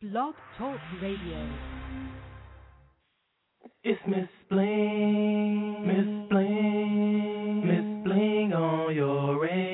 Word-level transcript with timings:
Blog 0.00 0.34
Talk 0.56 0.78
Radio. 1.02 1.50
It's 3.82 4.00
Miss 4.06 4.28
Bling, 4.48 5.84
Miss 5.88 6.30
Bling, 6.30 7.66
Miss 7.66 8.04
Bling 8.06 8.52
on 8.52 8.94
your 8.94 9.40
radio. 9.40 9.67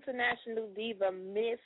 Blingternational 0.00 0.74
Diva, 0.74 1.12
Miss 1.12 1.58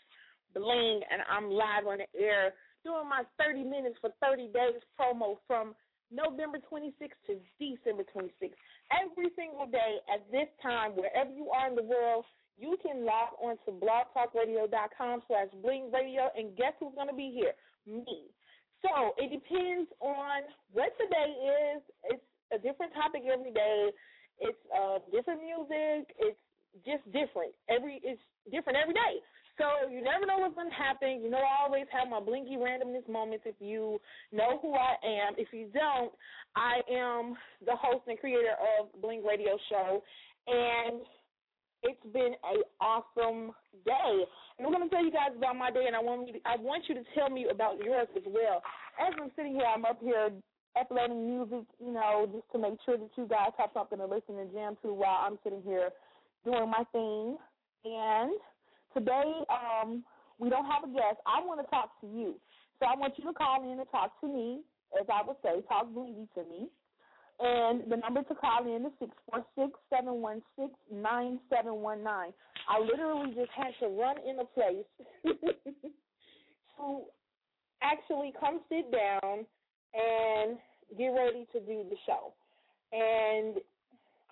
Bling, 0.54 1.00
and 1.10 1.22
I'm 1.30 1.50
live 1.50 1.86
on 1.86 1.98
the 1.98 2.20
air 2.20 2.52
doing 2.84 3.08
my 3.08 3.22
30 3.38 3.64
minutes 3.64 3.96
for 4.00 4.10
30 4.22 4.48
days 4.48 4.82
promo 4.98 5.36
from 5.46 5.74
November 6.12 6.58
26th 6.70 7.16
to 7.26 7.40
December 7.58 8.04
26th. 8.14 8.58
Every 8.92 9.30
single 9.36 9.66
day 9.66 9.98
at 10.12 10.30
this 10.30 10.48
time, 10.62 10.92
wherever 10.92 11.30
you 11.30 11.50
are 11.50 11.68
in 11.68 11.76
the 11.76 11.82
world, 11.82 12.24
you 12.58 12.76
can 12.82 13.04
log 13.04 13.34
on 13.42 13.56
to 13.66 13.72
blogtalkradio.com 13.72 15.22
slash 15.26 15.48
bling 15.62 15.90
radio, 15.92 16.28
and 16.36 16.56
guess 16.56 16.72
who's 16.78 16.94
going 16.94 17.08
to 17.08 17.16
be 17.16 17.32
here? 17.34 17.52
Me. 17.86 18.30
So 18.82 19.14
it 19.16 19.32
depends 19.32 19.90
on 20.00 20.42
what 20.72 20.92
the 20.98 21.06
day 21.08 21.30
is. 21.74 21.82
It's 22.04 22.28
a 22.52 22.58
different 22.58 22.92
topic 22.94 23.22
every 23.26 23.50
day. 23.50 23.90
It's 24.38 24.58
uh, 24.70 24.98
different 25.10 25.40
music. 25.40 26.14
It's 26.20 26.38
just 26.84 27.04
different. 27.12 27.52
Every 27.68 28.00
it's 28.02 28.20
different 28.50 28.78
every 28.80 28.94
day. 28.94 29.22
So 29.56 29.88
you 29.88 30.02
never 30.02 30.26
know 30.26 30.38
what's 30.38 30.54
gonna 30.56 30.74
happen. 30.74 31.22
You 31.22 31.30
know, 31.30 31.38
I 31.38 31.62
always 31.62 31.86
have 31.94 32.10
my 32.10 32.18
blingy 32.18 32.58
randomness 32.58 33.08
moments. 33.08 33.46
If 33.46 33.54
you 33.60 34.00
know 34.32 34.58
who 34.60 34.74
I 34.74 34.98
am, 35.04 35.34
if 35.38 35.48
you 35.52 35.68
don't, 35.72 36.12
I 36.56 36.82
am 36.90 37.36
the 37.64 37.76
host 37.76 38.02
and 38.08 38.18
creator 38.18 38.58
of 38.78 38.90
Bling 39.00 39.22
Radio 39.24 39.56
Show, 39.70 40.02
and 40.48 41.02
it's 41.84 42.02
been 42.12 42.34
a 42.42 42.66
awesome 42.82 43.52
day. 43.84 44.24
And 44.58 44.66
I'm 44.66 44.72
gonna 44.72 44.88
tell 44.88 45.04
you 45.04 45.12
guys 45.12 45.36
about 45.36 45.56
my 45.56 45.70
day, 45.70 45.86
and 45.86 45.94
I 45.94 46.00
want 46.00 46.26
you 46.26 46.34
to, 46.34 46.40
I 46.44 46.56
want 46.58 46.88
you 46.88 46.94
to 46.96 47.04
tell 47.14 47.30
me 47.30 47.46
about 47.50 47.78
yours 47.78 48.08
as 48.16 48.24
well. 48.26 48.62
As 48.98 49.14
I'm 49.20 49.30
sitting 49.36 49.54
here, 49.54 49.66
I'm 49.66 49.84
up 49.84 50.00
here 50.02 50.30
uploading 50.78 51.28
music, 51.28 51.66
you 51.78 51.92
know, 51.92 52.26
just 52.32 52.50
to 52.52 52.58
make 52.58 52.78
sure 52.84 52.98
that 52.98 53.10
you 53.16 53.26
guys 53.28 53.54
have 53.58 53.70
something 53.72 53.98
to 53.98 54.06
listen 54.06 54.38
and 54.38 54.50
jam 54.52 54.76
to 54.82 54.92
while 54.92 55.22
I'm 55.22 55.38
sitting 55.44 55.62
here 55.62 55.90
doing 56.44 56.70
my 56.70 56.84
thing. 56.92 57.36
And 57.84 58.32
today, 58.94 59.32
um, 59.50 60.04
we 60.38 60.50
don't 60.50 60.66
have 60.66 60.84
a 60.84 60.92
guest. 60.92 61.20
I 61.26 61.44
want 61.44 61.60
to 61.60 61.70
talk 61.70 62.00
to 62.00 62.06
you. 62.06 62.34
So 62.78 62.86
I 62.86 62.96
want 62.96 63.14
you 63.16 63.24
to 63.24 63.32
call 63.32 63.62
in 63.62 63.78
and 63.78 63.90
talk 63.90 64.20
to 64.20 64.26
me, 64.26 64.60
as 65.00 65.06
I 65.12 65.26
would 65.26 65.36
say, 65.42 65.62
talk 65.68 65.88
blingy 65.88 66.28
to 66.34 66.44
me. 66.48 66.68
And 67.40 67.90
the 67.90 67.96
number 67.96 68.22
to 68.22 68.34
call 68.34 68.64
in 68.64 68.86
is 68.86 68.92
six 69.00 69.10
four 69.28 69.44
six 69.58 69.78
seven 69.90 70.20
one 70.22 70.40
six 70.58 70.70
nine 70.92 71.40
seven 71.50 71.74
one 71.82 72.04
nine. 72.04 72.32
I 72.68 72.78
literally 72.78 73.34
just 73.34 73.50
had 73.50 73.72
to 73.80 73.88
run 73.88 74.16
in 74.28 74.38
a 74.38 74.44
place 74.44 74.86
to 76.76 77.02
actually 77.82 78.32
come 78.38 78.60
sit 78.68 78.90
down 78.92 79.44
and 79.94 80.58
get 80.96 81.08
ready 81.08 81.46
to 81.52 81.60
do 81.60 81.84
the 81.90 81.96
show. 82.06 82.32
And 82.92 83.56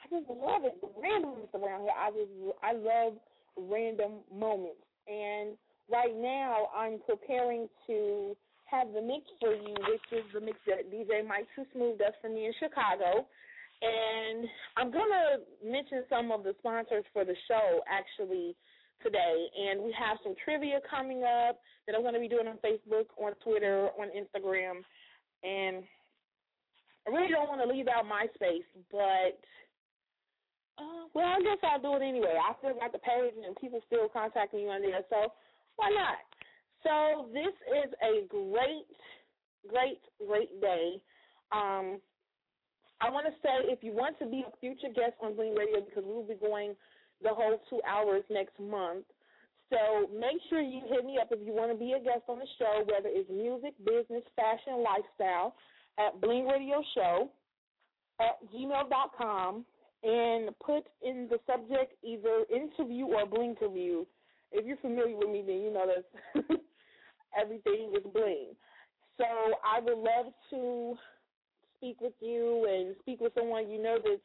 I 0.02 0.08
just 0.10 0.28
love 0.28 0.62
it. 0.64 0.80
The 0.80 0.88
randomness 0.98 1.52
around 1.54 1.82
here. 1.82 1.96
I 1.96 2.10
just 2.10 2.30
I 2.62 2.72
love 2.72 3.14
random 3.56 4.26
moments. 4.34 4.82
And 5.06 5.56
right 5.90 6.14
now 6.14 6.68
I'm 6.76 6.98
preparing 7.06 7.68
to 7.86 8.36
have 8.66 8.92
the 8.92 9.02
mix 9.02 9.26
for 9.40 9.54
you, 9.54 9.74
which 9.88 10.08
is 10.10 10.24
the 10.34 10.40
mix 10.40 10.58
that 10.66 10.90
DJ 10.90 11.26
Mike 11.26 11.46
Too 11.54 11.64
Smooth 11.72 11.98
does 11.98 12.14
for 12.20 12.28
me 12.28 12.46
in 12.46 12.52
Chicago. 12.58 13.26
And 13.82 14.48
I'm 14.76 14.90
gonna 14.90 15.42
mention 15.64 16.04
some 16.08 16.30
of 16.30 16.44
the 16.44 16.54
sponsors 16.58 17.04
for 17.12 17.24
the 17.24 17.34
show 17.48 17.80
actually 17.90 18.56
today. 19.02 19.46
And 19.58 19.82
we 19.82 19.94
have 19.98 20.18
some 20.22 20.34
trivia 20.44 20.78
coming 20.88 21.22
up 21.22 21.60
that 21.86 21.94
I'm 21.94 22.02
gonna 22.02 22.20
be 22.20 22.28
doing 22.28 22.46
on 22.46 22.58
Facebook, 22.58 23.06
on 23.18 23.34
Twitter, 23.42 23.90
on 23.98 24.08
Instagram. 24.14 24.82
And 25.42 25.84
I 27.06 27.10
really 27.10 27.30
don't 27.30 27.48
want 27.48 27.60
to 27.60 27.66
leave 27.66 27.88
out 27.88 28.04
MySpace, 28.06 28.66
but 28.90 29.42
uh, 30.78 31.04
well, 31.14 31.26
I 31.26 31.40
guess 31.40 31.60
I'll 31.62 31.80
do 31.80 31.96
it 31.96 32.06
anyway. 32.06 32.36
I 32.36 32.54
still 32.58 32.74
got 32.74 32.92
the 32.92 32.98
page, 32.98 33.34
and 33.44 33.56
people 33.56 33.80
still 33.86 34.08
contact 34.08 34.54
me 34.54 34.68
on 34.68 34.82
there, 34.82 35.02
so 35.10 35.32
why 35.76 35.90
not? 35.90 36.18
So 36.82 37.28
this 37.32 37.54
is 37.84 37.92
a 38.02 38.26
great, 38.26 38.90
great, 39.68 40.02
great 40.26 40.60
day. 40.60 41.00
Um, 41.52 42.00
I 43.00 43.10
want 43.10 43.26
to 43.26 43.34
say 43.42 43.70
if 43.70 43.82
you 43.82 43.92
want 43.92 44.18
to 44.18 44.26
be 44.26 44.44
a 44.46 44.56
future 44.60 44.92
guest 44.94 45.18
on 45.22 45.34
Bling 45.36 45.54
Radio, 45.54 45.84
because 45.84 46.04
we 46.04 46.14
will 46.14 46.26
be 46.26 46.38
going 46.40 46.74
the 47.22 47.30
whole 47.30 47.60
two 47.70 47.80
hours 47.86 48.22
next 48.30 48.58
month. 48.58 49.04
So 49.70 50.08
make 50.12 50.36
sure 50.50 50.60
you 50.60 50.82
hit 50.88 51.04
me 51.04 51.18
up 51.20 51.28
if 51.30 51.40
you 51.44 51.52
want 51.52 51.72
to 51.72 51.78
be 51.78 51.92
a 51.92 52.00
guest 52.00 52.28
on 52.28 52.38
the 52.38 52.50
show, 52.58 52.84
whether 52.84 53.08
it's 53.08 53.30
music, 53.30 53.72
business, 53.84 54.22
fashion, 54.36 54.84
lifestyle, 54.84 55.54
at 55.98 56.20
Bling 56.20 56.46
Radio 56.46 56.82
Show 56.94 57.30
at 58.20 58.36
gmail.com 58.52 59.64
and 60.02 60.50
put 60.64 60.84
in 61.02 61.28
the 61.30 61.38
subject 61.46 61.94
either 62.02 62.44
interview 62.52 63.06
or 63.06 63.26
bling 63.26 63.56
interview. 63.60 64.04
If 64.50 64.66
you're 64.66 64.76
familiar 64.78 65.16
with 65.16 65.28
me, 65.28 65.42
then 65.46 65.60
you 65.62 65.72
know 65.72 65.86
that 65.86 66.44
everything 67.40 67.92
is 67.96 68.02
bling. 68.12 68.54
So 69.16 69.24
I 69.24 69.80
would 69.80 69.98
love 69.98 70.32
to 70.50 70.94
speak 71.76 72.00
with 72.00 72.14
you 72.20 72.66
and 72.68 72.96
speak 73.00 73.20
with 73.20 73.32
someone 73.34 73.70
you 73.70 73.82
know 73.82 73.98
that's 74.02 74.20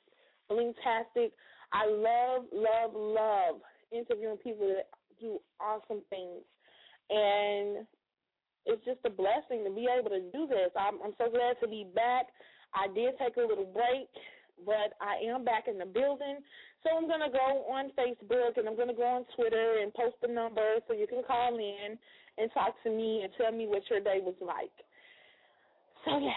blingtastic. 0.49 1.31
I 1.73 1.85
love, 1.88 2.45
love, 2.51 2.91
love 2.94 3.61
interviewing 3.91 4.38
people 4.38 4.67
that 4.67 4.88
do 5.19 5.39
awesome 5.59 6.01
things. 6.09 6.44
And 7.09 7.85
it's 8.65 8.83
just 8.85 8.99
a 9.05 9.09
blessing 9.09 9.63
to 9.63 9.71
be 9.73 9.88
able 9.88 10.09
to 10.09 10.21
do 10.31 10.47
this. 10.47 10.71
I'm, 10.77 10.95
I'm 11.03 11.13
so 11.17 11.29
glad 11.29 11.55
to 11.61 11.67
be 11.67 11.85
back. 11.95 12.27
I 12.73 12.88
did 12.94 13.13
take 13.17 13.38
a 13.38 13.47
little 13.47 13.65
break 13.65 14.07
but 14.66 14.94
I 15.01 15.18
am 15.29 15.45
back 15.45 15.68
in 15.68 15.78
the 15.78 15.85
building. 15.85 16.40
So 16.84 16.90
I'm 16.95 17.07
going 17.07 17.22
to 17.22 17.29
go 17.29 17.66
on 17.72 17.91
Facebook 17.97 18.57
and 18.57 18.68
I'm 18.68 18.75
going 18.75 18.90
to 18.90 18.94
go 18.94 19.03
on 19.03 19.25
Twitter 19.35 19.78
and 19.81 19.94
post 19.94 20.16
the 20.22 20.28
number 20.28 20.79
so 20.88 20.94
you 20.94 21.07
can 21.07 21.23
call 21.25 21.57
in 21.57 21.97
and 22.38 22.51
talk 22.53 22.75
to 22.84 22.90
me 22.90 23.22
and 23.23 23.34
tell 23.38 23.51
me 23.51 23.68
what 23.68 23.90
your 23.90 24.00
day 24.00 24.19
was 24.22 24.35
like. 24.41 24.72
So, 26.06 26.19
yes, 26.19 26.35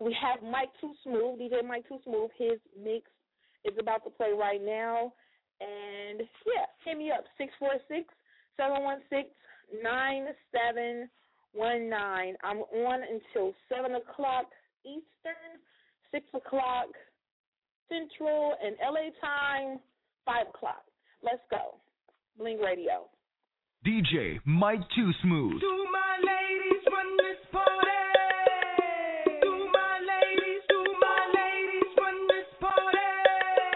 we 0.00 0.16
have 0.20 0.42
Mike 0.42 0.70
Too 0.80 0.94
Smooth, 1.04 1.40
DJ 1.40 1.66
Mike 1.66 1.88
Too 1.88 1.98
Smooth. 2.04 2.30
His 2.38 2.58
mix 2.80 3.10
is 3.64 3.74
about 3.78 4.04
to 4.04 4.10
play 4.10 4.32
right 4.32 4.62
now. 4.62 5.12
And, 5.60 6.20
yeah, 6.46 6.66
hit 6.84 6.96
me 6.96 7.10
up, 7.10 7.24
646 7.36 8.14
716 8.56 9.30
9719. 9.82 12.36
I'm 12.42 12.58
on 12.58 13.02
until 13.02 13.54
7 13.68 13.94
o'clock 13.94 14.46
Eastern, 14.86 15.60
6 16.12 16.24
o'clock 16.34 16.88
Central 17.90 18.54
and 18.64 18.76
LA 18.78 19.10
time, 19.20 19.80
5 20.24 20.54
o'clock. 20.54 20.84
Let's 21.22 21.42
go. 21.50 21.82
Bling 22.38 22.58
Radio. 22.58 23.10
DJ 23.84 24.38
Mike 24.44 24.80
Too 24.94 25.10
Smooth. 25.22 25.60
Do 25.60 25.86
my 25.90 26.16
ladies 26.22 26.82
run 26.86 27.16
this 27.18 27.40
party? 27.50 27.88
Do 29.42 29.50
my 29.72 29.98
ladies, 30.06 30.62
do 30.68 30.78
my 31.00 31.20
ladies 31.34 31.90
run 31.98 32.16
this 32.28 32.48
party? 32.60 32.98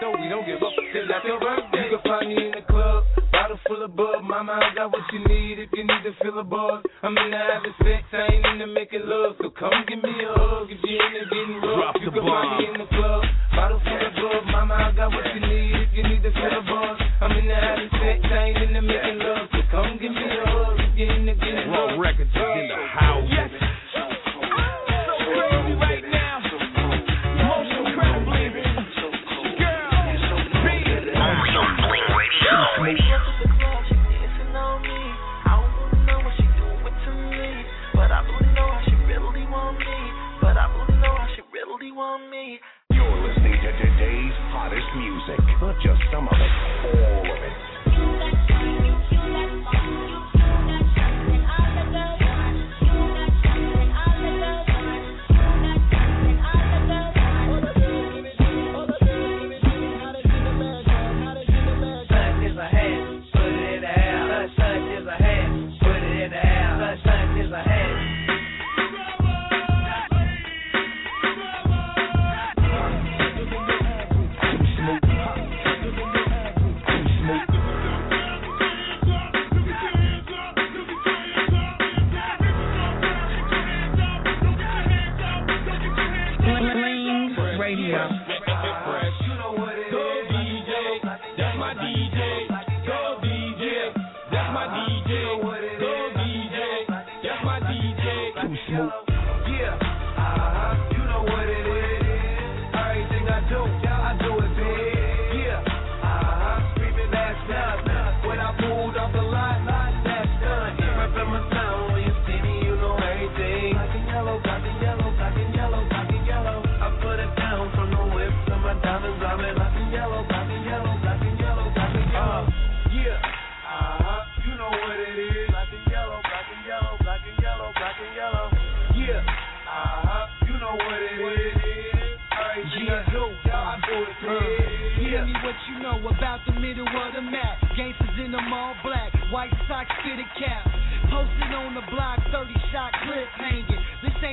No, 0.01 0.11
we 0.11 0.29
don't 0.29 0.45
give 0.45 0.63
up 0.63 0.73
till 0.93 1.11
after 1.11 1.27
your 1.27 1.39
birthday. 1.39 1.89
You 1.91 1.97
can 1.97 2.03
find 2.07 2.27
me 2.29 2.37
in 2.45 2.51
the 2.51 2.61
club, 2.69 3.03
bottle 3.45 3.61
full 3.67 3.83
of 3.85 3.95
bub. 3.95 4.23
Mama, 4.23 4.57
I 4.57 4.73
got 4.73 4.89
what 4.89 5.05
you 5.13 5.21
need 5.29 5.59
if 5.59 5.69
you 5.77 5.85
need 5.85 6.01
to 6.01 6.17
feel 6.17 6.39
a 6.39 6.43
buzz. 6.43 6.81
I'm 7.03 7.13
in 7.13 7.29
the 7.29 7.37
having 7.37 7.77
sex, 7.77 8.01
I 8.09 8.33
ain't 8.33 8.41
into 8.41 8.65
making 8.73 9.05
love. 9.05 9.37
So 9.37 9.53
come 9.53 9.85
give 9.85 10.01
me 10.01 10.17
a 10.25 10.33
hug 10.33 10.65
if 10.65 10.81
you're 10.81 10.97
into 10.97 11.29
getting 11.29 11.61
rough. 11.61 11.93
Drop 11.93 11.95
you 12.01 12.09
the 12.09 12.17
can 12.17 12.25
find 12.25 12.49
me 12.57 12.65
in 12.73 12.77
the 12.81 12.89
club, 12.89 13.21
bottle 13.53 13.77
full 13.85 14.01
of 14.01 14.13
bub. 14.17 14.41
Mama, 14.49 14.73
I 14.73 14.97
got 14.97 15.13
what 15.13 15.29
you 15.29 15.45
need 15.45 15.77
if 15.77 15.93
you 15.93 16.03
need 16.09 16.25
to 16.25 16.33
fill 16.33 16.53
the 16.57 16.63
buzz. 16.65 16.97
I'm 17.21 17.37
in 17.37 17.45
the 17.45 17.53
having 17.53 17.91
sex, 18.01 18.17
I 18.25 18.49
ain't 18.49 18.61
in 18.65 18.73
the 18.73 18.81
making 18.81 19.19
love. 19.21 19.45
So 19.53 19.61
come 19.69 19.93
give 20.01 20.09
me 20.09 20.25
a 20.25 20.45
hug 20.49 20.81
if 20.81 20.97
you're 20.97 21.13
in 21.13 21.29
the 21.29 21.37
getting 21.37 21.69
Raw 21.69 21.93
love. 21.93 22.01
Records 22.01 22.33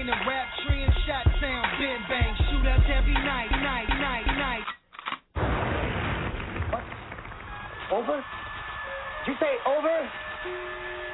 This 0.03 0.11
ain't 0.11 0.21
a 0.21 0.29
rap 0.29 0.49
trend, 0.67 0.93
shot 1.07 1.27
sound, 1.41 1.67
big 1.79 2.09
bang. 2.09 2.35
Shootouts 2.51 2.91
every 2.91 3.15
night, 3.15 3.51
night, 3.53 3.87
night, 3.89 4.27
night. 4.27 4.67
Over? 7.93 8.25
Did 9.27 9.31
you 9.31 9.35
say 9.39 9.55
over? 9.65 10.11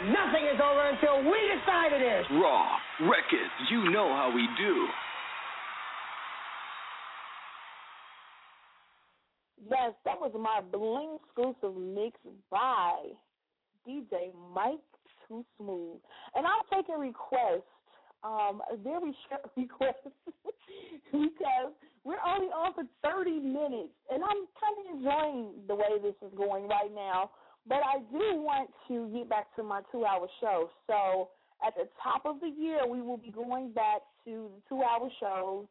Nothing 0.08 0.46
is 0.54 0.60
over 0.64 0.88
until 0.88 1.18
we 1.18 1.36
decide 1.52 1.92
it 1.92 2.00
is. 2.00 2.26
Raw 2.30 2.78
Records, 3.00 3.52
you 3.70 3.90
know 3.90 4.08
how 4.08 4.32
we 4.34 4.48
do. 4.56 4.86
Yes, 9.70 9.92
that 10.06 10.18
was 10.18 10.32
my 10.34 10.62
Bling 10.72 11.18
exclusive 11.22 11.76
mix 11.76 12.18
by 12.50 12.94
DJ 13.86 14.32
Mike 14.54 14.78
Too 15.26 15.44
Smooth. 15.58 15.98
And 16.34 16.46
I'm 16.46 16.62
taking 16.72 16.98
requests, 16.98 17.68
um, 18.24 18.62
a 18.72 18.76
very 18.76 19.14
short 19.28 19.50
request, 19.56 19.98
because 21.12 21.72
we're 22.04 22.22
only 22.26 22.48
on 22.48 22.74
for 22.74 22.84
30 23.02 23.40
minutes. 23.40 23.92
And 24.10 24.22
I'm 24.22 24.48
kind 24.56 24.76
of 24.80 24.96
enjoying 24.96 25.52
the 25.66 25.74
way 25.74 26.00
this 26.02 26.14
is 26.22 26.32
going 26.36 26.68
right 26.68 26.90
now. 26.94 27.30
But 27.68 27.80
I 27.84 27.98
do 28.10 28.40
want 28.40 28.70
to 28.88 29.08
get 29.12 29.28
back 29.28 29.54
to 29.56 29.62
my 29.62 29.82
two 29.92 30.06
hour 30.06 30.26
show. 30.40 30.70
So 30.86 31.28
at 31.66 31.74
the 31.74 31.88
top 32.02 32.22
of 32.24 32.40
the 32.40 32.48
year, 32.48 32.86
we 32.86 33.02
will 33.02 33.18
be 33.18 33.30
going 33.30 33.72
back 33.72 34.00
to 34.24 34.48
the 34.54 34.62
two 34.68 34.82
hour 34.82 35.10
shows 35.20 35.66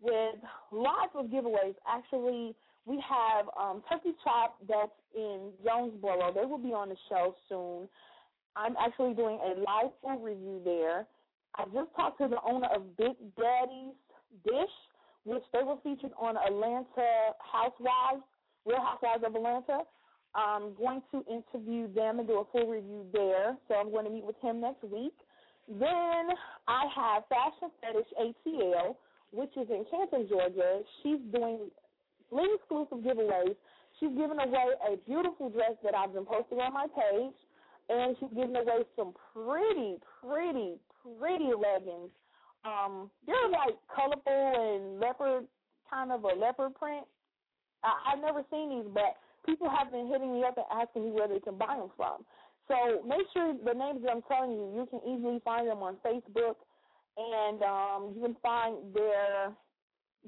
with 0.00 0.34
lots 0.72 1.12
of 1.14 1.26
giveaways. 1.26 1.74
Actually, 1.88 2.54
we 2.84 3.02
have 3.08 3.46
um, 3.60 3.82
Turkey 3.88 4.14
Chop 4.24 4.56
that's 4.68 4.90
in 5.14 5.50
Jonesboro. 5.64 6.32
They 6.34 6.44
will 6.44 6.58
be 6.58 6.72
on 6.72 6.88
the 6.88 6.96
show 7.08 7.34
soon. 7.48 7.88
I'm 8.56 8.74
actually 8.80 9.14
doing 9.14 9.38
a 9.44 9.60
live 9.60 9.92
food 10.02 10.24
review 10.24 10.60
there. 10.64 11.06
I 11.58 11.64
just 11.72 11.94
talked 11.96 12.18
to 12.20 12.28
the 12.28 12.38
owner 12.44 12.68
of 12.74 12.96
Big 12.96 13.16
Daddy's 13.36 13.96
Dish, 14.44 14.76
which 15.24 15.42
they 15.52 15.62
were 15.62 15.76
featured 15.82 16.12
on 16.18 16.36
Atlanta 16.36 17.34
Housewives, 17.40 18.22
Real 18.64 18.80
Housewives 18.80 19.24
of 19.26 19.34
Atlanta. 19.34 19.82
I'm 20.34 20.74
going 20.74 21.02
to 21.12 21.24
interview 21.32 21.92
them 21.94 22.18
and 22.18 22.28
do 22.28 22.40
a 22.40 22.44
full 22.52 22.68
review 22.68 23.06
there. 23.12 23.56
So 23.68 23.74
I'm 23.74 23.90
going 23.90 24.04
to 24.04 24.10
meet 24.10 24.24
with 24.24 24.36
him 24.42 24.60
next 24.60 24.84
week. 24.84 25.14
Then 25.68 26.28
I 26.68 26.84
have 26.94 27.24
Fashion 27.28 27.70
Fetish 27.80 28.12
ATL, 28.20 28.96
which 29.32 29.50
is 29.56 29.66
in 29.70 29.84
Canton, 29.90 30.28
Georgia. 30.28 30.82
She's 31.02 31.18
doing 31.32 31.70
Bling 32.30 32.56
exclusive 32.58 32.98
giveaways. 32.98 33.56
She's 33.98 34.10
giving 34.10 34.38
away 34.38 34.66
a 34.92 34.96
beautiful 35.08 35.48
dress 35.48 35.72
that 35.82 35.94
I've 35.94 36.12
been 36.12 36.26
posting 36.26 36.58
on 36.58 36.74
my 36.74 36.86
page, 36.86 37.34
and 37.88 38.16
she's 38.18 38.28
giving 38.34 38.56
away 38.56 38.84
some 38.96 39.14
pretty, 39.32 39.96
pretty, 40.20 40.74
pretty 41.18 41.50
leggings. 41.54 42.10
Um, 42.64 43.10
they're 43.26 43.50
like 43.50 43.78
colorful 43.94 44.26
and 44.26 45.00
leopard, 45.00 45.44
kind 45.88 46.10
of 46.10 46.24
a 46.24 46.34
leopard 46.34 46.74
print. 46.74 47.06
I, 47.84 48.12
I've 48.12 48.20
never 48.20 48.42
seen 48.50 48.70
these, 48.70 48.90
but 48.92 49.16
people 49.44 49.70
have 49.70 49.92
been 49.92 50.08
hitting 50.08 50.34
me 50.34 50.44
up 50.44 50.56
and 50.56 50.66
asking 50.72 51.04
me 51.04 51.10
where 51.12 51.28
they 51.28 51.38
can 51.38 51.56
buy 51.56 51.76
them 51.78 51.90
from. 51.96 52.26
So 52.68 53.02
make 53.06 53.26
sure 53.32 53.54
the 53.54 53.72
names 53.72 54.02
that 54.02 54.10
I'm 54.10 54.22
telling 54.26 54.50
you, 54.50 54.74
you 54.74 54.86
can 54.90 55.00
easily 55.06 55.40
find 55.44 55.68
them 55.68 55.82
on 55.82 55.96
Facebook, 56.04 56.58
and 57.16 57.62
um, 57.62 58.12
you 58.14 58.22
can 58.22 58.36
find 58.42 58.92
their 58.94 59.54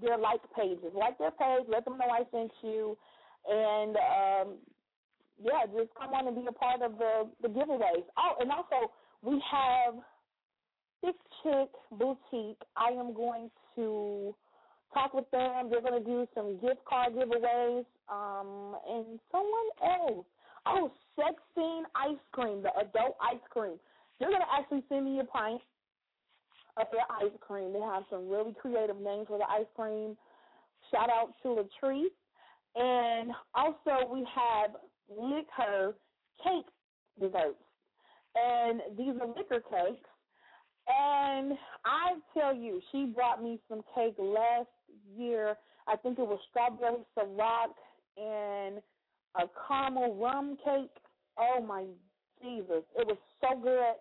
their 0.00 0.16
like 0.16 0.40
pages. 0.54 0.94
Like 0.94 1.18
their 1.18 1.32
page, 1.32 1.66
let 1.68 1.84
them 1.84 1.98
know 1.98 2.06
I 2.06 2.22
sent 2.30 2.52
you, 2.62 2.96
and 3.50 3.96
um, 3.96 4.54
yeah, 5.42 5.66
just 5.66 5.90
come 5.98 6.14
on 6.14 6.28
and 6.28 6.36
be 6.36 6.46
a 6.48 6.52
part 6.52 6.82
of 6.82 6.98
the 6.98 7.28
the 7.42 7.48
giveaways. 7.48 8.06
Oh, 8.16 8.38
and 8.40 8.50
also 8.52 8.92
we 9.22 9.42
have 9.50 9.94
Six 11.04 11.16
Chick 11.42 11.70
Boutique. 11.92 12.62
I 12.76 12.90
am 12.90 13.14
going 13.14 13.50
to 13.76 14.34
talk 14.92 15.14
with 15.14 15.30
them. 15.30 15.70
They're 15.70 15.82
going 15.82 16.02
to 16.02 16.04
do 16.04 16.26
some 16.34 16.58
gift 16.60 16.84
card 16.88 17.14
giveaways. 17.14 17.84
Um, 18.08 18.76
and 18.88 19.20
someone 19.30 19.68
else. 19.84 20.26
Oh, 20.66 20.90
Sex 21.16 21.34
Scene 21.54 21.84
Ice 21.94 22.18
Cream, 22.32 22.62
the 22.62 22.70
adult 22.80 23.16
ice 23.22 23.40
cream. 23.50 23.78
They're 24.18 24.30
going 24.30 24.40
to 24.40 24.54
actually 24.58 24.82
send 24.88 25.04
me 25.04 25.20
a 25.20 25.24
pint 25.24 25.60
of 26.76 26.86
their 26.92 27.06
ice 27.10 27.36
cream. 27.40 27.72
They 27.72 27.80
have 27.80 28.04
some 28.10 28.28
really 28.28 28.54
creative 28.60 28.96
names 28.96 29.26
for 29.28 29.38
the 29.38 29.48
ice 29.48 29.66
cream. 29.76 30.16
Shout 30.90 31.10
out 31.10 31.34
to 31.42 31.48
Latrice. 31.48 32.04
And 32.76 33.32
also 33.54 34.08
we 34.12 34.26
have 34.34 34.70
liquor 35.08 35.94
cake 36.42 36.66
desserts. 37.20 37.62
And 38.34 38.80
these 38.96 39.14
are 39.20 39.26
liquor 39.26 39.62
cakes. 39.70 40.08
And 40.88 41.52
I 41.84 42.16
tell 42.34 42.54
you, 42.54 42.80
she 42.90 43.06
brought 43.06 43.42
me 43.42 43.58
some 43.68 43.82
cake 43.94 44.14
last 44.18 44.68
year. 45.16 45.56
I 45.86 45.96
think 45.96 46.18
it 46.18 46.26
was 46.26 46.38
strawberry 46.50 46.96
Ciroc 47.16 47.74
and 48.16 48.80
a 49.36 49.44
caramel 49.66 50.16
rum 50.16 50.56
cake. 50.64 50.90
Oh 51.38 51.60
my 51.60 51.84
Jesus. 52.42 52.84
It 52.96 53.06
was 53.06 53.18
so 53.40 53.58
good. 53.60 53.94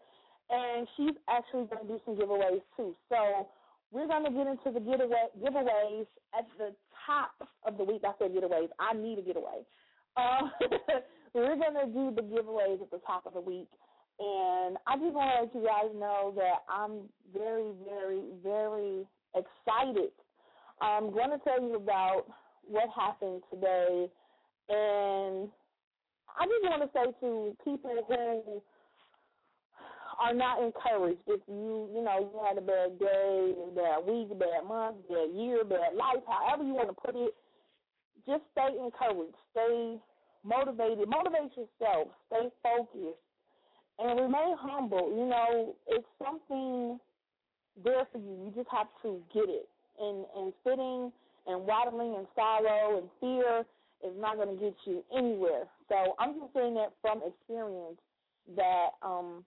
And 0.49 0.87
she's 0.95 1.15
actually 1.29 1.65
going 1.65 1.87
to 1.87 1.87
do 1.87 1.99
some 2.05 2.15
giveaways 2.15 2.61
too. 2.77 2.95
So 3.09 3.47
we're 3.91 4.07
gonna 4.07 4.31
get 4.31 4.47
into 4.47 4.71
the 4.71 4.79
getaway 4.79 5.27
giveaways 5.41 6.07
at 6.37 6.45
the 6.57 6.75
top 7.05 7.31
of 7.63 7.77
the 7.77 7.83
week. 7.83 8.01
I 8.03 8.11
said 8.19 8.33
giveaways. 8.33 8.69
I 8.79 8.93
need 8.93 9.19
a 9.19 9.21
getaway. 9.21 9.63
Um, 10.17 10.51
we're 11.33 11.55
gonna 11.55 11.87
do 11.87 12.13
the 12.15 12.21
giveaways 12.21 12.81
at 12.81 12.91
the 12.91 12.99
top 13.05 13.25
of 13.25 13.33
the 13.33 13.41
week, 13.41 13.69
and 14.19 14.77
I 14.87 14.95
just 14.97 15.13
want 15.13 15.29
to 15.29 15.43
let 15.43 15.55
you 15.55 15.67
guys 15.67 15.91
know 15.95 16.33
that 16.35 16.65
I'm 16.69 17.09
very, 17.33 17.71
very, 17.85 18.21
very 18.43 19.05
excited. 19.35 20.11
I'm 20.81 21.11
going 21.11 21.29
to 21.31 21.39
tell 21.43 21.61
you 21.61 21.75
about 21.75 22.25
what 22.63 22.89
happened 22.95 23.41
today, 23.53 24.07
and 24.69 25.49
I 26.37 26.45
just 26.45 26.63
want 26.63 26.81
to 26.83 26.89
say 26.93 27.11
to 27.21 27.57
people 27.63 28.05
who 28.07 28.61
are 30.19 30.33
not 30.33 30.63
encouraged 30.63 31.21
if 31.27 31.41
you 31.47 31.89
you 31.93 32.01
know 32.03 32.19
you 32.19 32.41
had 32.45 32.57
a 32.57 32.61
bad 32.61 32.99
day, 32.99 33.53
bad 33.75 34.05
week, 34.05 34.29
a 34.31 34.35
bad 34.35 34.65
month, 34.67 34.97
bad 35.09 35.29
year, 35.33 35.63
bad 35.63 35.93
life, 35.95 36.23
however 36.27 36.63
you 36.63 36.73
want 36.73 36.89
to 36.89 36.93
put 36.93 37.15
it, 37.15 37.33
just 38.25 38.41
stay 38.51 38.73
encouraged, 38.77 39.37
stay 39.51 39.97
motivated, 40.43 41.07
motivate 41.07 41.53
yourself, 41.55 42.09
stay 42.27 42.49
focused, 42.61 43.21
and 43.99 44.19
remain 44.19 44.55
humble. 44.57 45.09
You 45.09 45.25
know, 45.25 45.75
it's 45.87 46.07
something 46.23 46.99
there 47.83 48.05
for 48.11 48.17
you. 48.17 48.45
You 48.45 48.51
just 48.55 48.69
have 48.71 48.87
to 49.03 49.21
get 49.33 49.49
it. 49.49 49.69
And 49.99 50.25
and 50.35 50.53
sitting 50.63 51.11
and 51.47 51.65
waddling 51.65 52.15
and 52.15 52.27
sorrow 52.35 52.99
and 52.99 53.09
fear 53.19 53.65
is 54.05 54.13
not 54.19 54.35
going 54.35 54.55
to 54.55 54.63
get 54.63 54.75
you 54.85 55.03
anywhere. 55.15 55.65
So 55.89 56.13
I'm 56.19 56.39
just 56.39 56.53
saying 56.53 56.75
that 56.75 56.93
from 57.01 57.21
experience 57.25 57.97
that 58.55 58.89
um 59.01 59.43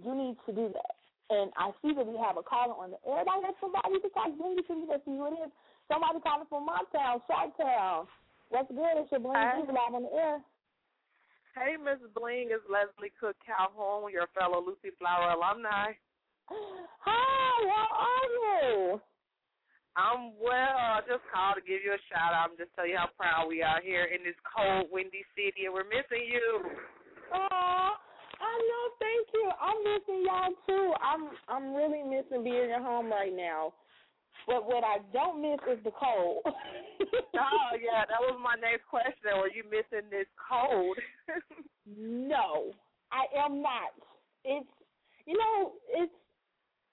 you 0.00 0.14
need 0.14 0.36
to 0.46 0.52
do 0.52 0.70
that. 0.72 0.94
And 1.30 1.50
I 1.56 1.72
see 1.80 1.94
that 1.94 2.06
we 2.06 2.18
have 2.20 2.36
a 2.36 2.42
caller 2.42 2.76
on 2.76 2.90
the 2.92 3.00
air. 3.08 3.24
I 3.24 3.40
have 3.46 3.56
somebody 3.60 3.98
to 3.98 4.08
talk 4.12 4.28
to 4.28 4.36
me 4.36 4.60
to 4.60 4.62
see 4.68 5.16
who 5.16 5.26
it 5.26 5.38
is. 5.40 5.50
Somebody 5.88 6.20
calling 6.20 6.46
from 6.48 6.66
my 6.66 6.80
town, 6.92 7.20
Chi-Town. 7.26 8.06
What's 8.50 8.68
good? 8.68 9.00
It's 9.00 9.10
your 9.10 9.20
Hi. 9.32 9.56
live 9.56 9.94
on 9.94 10.04
the 10.04 10.12
air. 10.12 10.38
Hey, 11.54 11.78
Miss 11.78 12.02
Bling, 12.18 12.50
it's 12.50 12.66
Leslie 12.66 13.14
Cook 13.14 13.38
Calhoun, 13.46 14.10
your 14.10 14.26
fellow 14.34 14.58
Lucy 14.58 14.90
Flower 14.98 15.38
alumni. 15.38 15.94
Hi, 16.50 17.54
how 17.70 17.88
are 17.94 18.28
you? 18.34 19.00
I'm 19.94 20.34
well. 20.42 20.98
I 20.98 20.98
just 21.06 21.22
called 21.30 21.54
to 21.54 21.62
give 21.62 21.78
you 21.86 21.94
a 21.94 22.02
shout 22.10 22.34
out 22.34 22.50
and 22.50 22.58
just 22.58 22.74
tell 22.74 22.90
you 22.90 22.98
how 22.98 23.06
proud 23.14 23.46
we 23.46 23.62
are 23.62 23.78
here 23.78 24.10
in 24.10 24.26
this 24.26 24.34
cold, 24.42 24.90
windy 24.90 25.22
city, 25.38 25.70
and 25.70 25.74
we're 25.74 25.86
missing 25.86 26.26
you. 26.26 26.74
Oh, 27.30 27.90
I 27.94 28.52
know. 28.58 28.84
Thank 28.98 29.30
you. 29.30 29.46
I'm 29.54 29.78
missing 29.86 30.20
y'all 30.26 30.54
too. 30.66 30.86
I'm 30.98 31.22
I'm 31.46 31.66
really 31.70 32.02
missing 32.02 32.42
being 32.42 32.74
at 32.74 32.82
home 32.82 33.06
right 33.06 33.30
now. 33.30 33.78
But 34.46 34.66
what 34.66 34.84
I 34.84 34.98
don't 35.12 35.40
miss 35.40 35.60
is 35.70 35.82
the 35.84 35.92
cold. 35.92 36.42
oh 36.46 37.72
yeah, 37.80 38.04
that 38.04 38.20
was 38.20 38.38
my 38.42 38.54
next 38.60 38.86
question. 38.88 39.40
Were 39.40 39.50
you 39.50 39.64
missing 39.64 40.10
this 40.10 40.28
cold? 40.36 40.98
no, 41.86 42.72
I 43.10 43.24
am 43.38 43.62
not. 43.62 43.96
It's 44.44 44.68
you 45.26 45.38
know 45.38 45.72
it's 45.88 46.12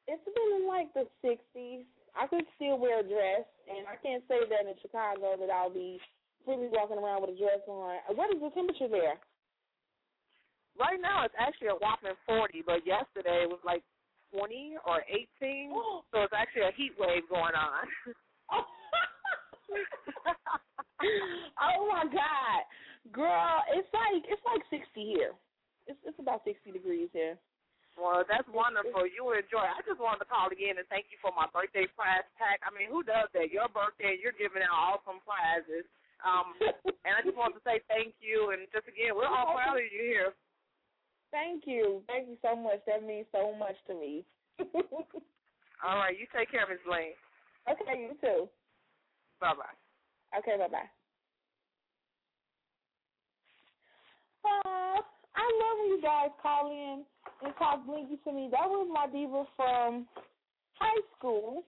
it's 0.07 0.25
been 0.25 0.61
in 0.61 0.67
like 0.67 0.93
the 0.93 1.05
sixties 1.21 1.85
I 2.15 2.27
could 2.27 2.43
still 2.55 2.77
wear 2.77 2.99
a 2.99 3.07
dress, 3.07 3.47
and 3.71 3.87
I 3.87 3.95
can't 4.03 4.23
say 4.27 4.43
that 4.43 4.67
in 4.67 4.75
Chicago 4.81 5.39
that 5.39 5.49
I'll 5.49 5.71
be 5.71 5.99
freely 6.43 6.67
walking 6.71 6.97
around 6.99 7.21
with 7.21 7.35
a 7.35 7.39
dress 7.39 7.63
on. 7.67 7.99
What 8.15 8.33
is 8.35 8.41
the 8.41 8.51
temperature 8.51 8.91
there? 8.91 9.15
Right 10.79 10.99
now, 10.99 11.23
it's 11.23 11.35
actually 11.39 11.67
a 11.69 11.79
whopping 11.79 12.15
40, 12.25 12.63
but 12.65 12.87
yesterday 12.87 13.43
it 13.43 13.49
was 13.49 13.63
like 13.63 13.83
20 14.33 14.77
or 14.85 15.03
18, 15.07 15.71
so 16.11 16.23
it's 16.23 16.33
actually 16.35 16.63
a 16.63 16.71
heat 16.75 16.93
wave 16.97 17.23
going 17.29 17.55
on. 17.55 17.87
oh 21.61 21.87
my 21.87 22.03
God, 22.05 22.61
girl! 23.11 23.63
It's 23.75 23.87
like 23.93 24.23
it's 24.27 24.43
like 24.45 24.63
60 24.69 24.87
here. 24.95 25.33
It's 25.87 25.99
it's 26.05 26.19
about 26.19 26.43
60 26.45 26.71
degrees 26.71 27.09
here. 27.13 27.37
Well, 27.99 28.23
that's 28.23 28.47
wonderful. 28.47 29.03
You 29.03 29.35
enjoy. 29.35 29.67
I 29.67 29.83
just 29.83 29.99
wanted 29.99 30.23
to 30.23 30.29
call 30.31 30.47
again 30.47 30.79
and 30.79 30.87
thank 30.87 31.11
you 31.11 31.19
for 31.19 31.35
my 31.35 31.47
birthday 31.51 31.87
prize 31.91 32.23
pack. 32.39 32.63
I 32.63 32.71
mean, 32.71 32.87
who 32.87 33.03
does 33.03 33.27
that? 33.35 33.51
Your 33.51 33.67
birthday, 33.67 34.15
you're 34.15 34.35
giving 34.35 34.63
out 34.63 35.03
awesome 35.03 35.19
prizes. 35.27 35.83
Um, 36.23 36.55
and 37.05 37.13
I 37.13 37.21
just 37.25 37.35
wanted 37.35 37.59
to 37.59 37.65
say 37.67 37.83
thank 37.91 38.15
you. 38.23 38.55
And 38.55 38.63
just 38.71 38.87
again, 38.87 39.11
we're 39.11 39.27
all 39.27 39.59
proud 39.59 39.75
of 39.75 39.85
you 39.91 40.01
here. 40.01 40.31
Thank 41.31 41.63
you. 41.65 42.03
Thank 42.07 42.27
you 42.27 42.37
so 42.41 42.55
much. 42.55 42.79
That 42.85 43.05
means 43.05 43.25
so 43.31 43.55
much 43.57 43.75
to 43.87 43.93
me. 43.93 44.25
all 44.59 45.97
right. 45.97 46.17
You 46.17 46.27
take 46.35 46.51
care, 46.51 46.67
Miss 46.69 46.79
Blaine. 46.85 47.15
Okay, 47.69 48.01
you 48.01 48.11
too. 48.21 48.49
Bye 49.39 49.53
bye. 49.55 50.37
Okay, 50.37 50.57
bye 50.57 50.67
bye. 50.67 50.89
Uh, 54.43 54.99
I 55.35 55.45
love 55.45 55.75
when 55.79 55.89
you 55.97 56.01
guys 56.01 56.29
call 56.41 56.69
in 56.71 57.03
and 57.45 57.53
talk 57.57 57.85
blingy 57.85 58.21
to 58.23 58.31
me. 58.33 58.49
That 58.51 58.67
was 58.67 58.87
my 58.91 59.07
diva 59.11 59.45
from 59.55 60.07
high 60.73 61.01
school, 61.17 61.63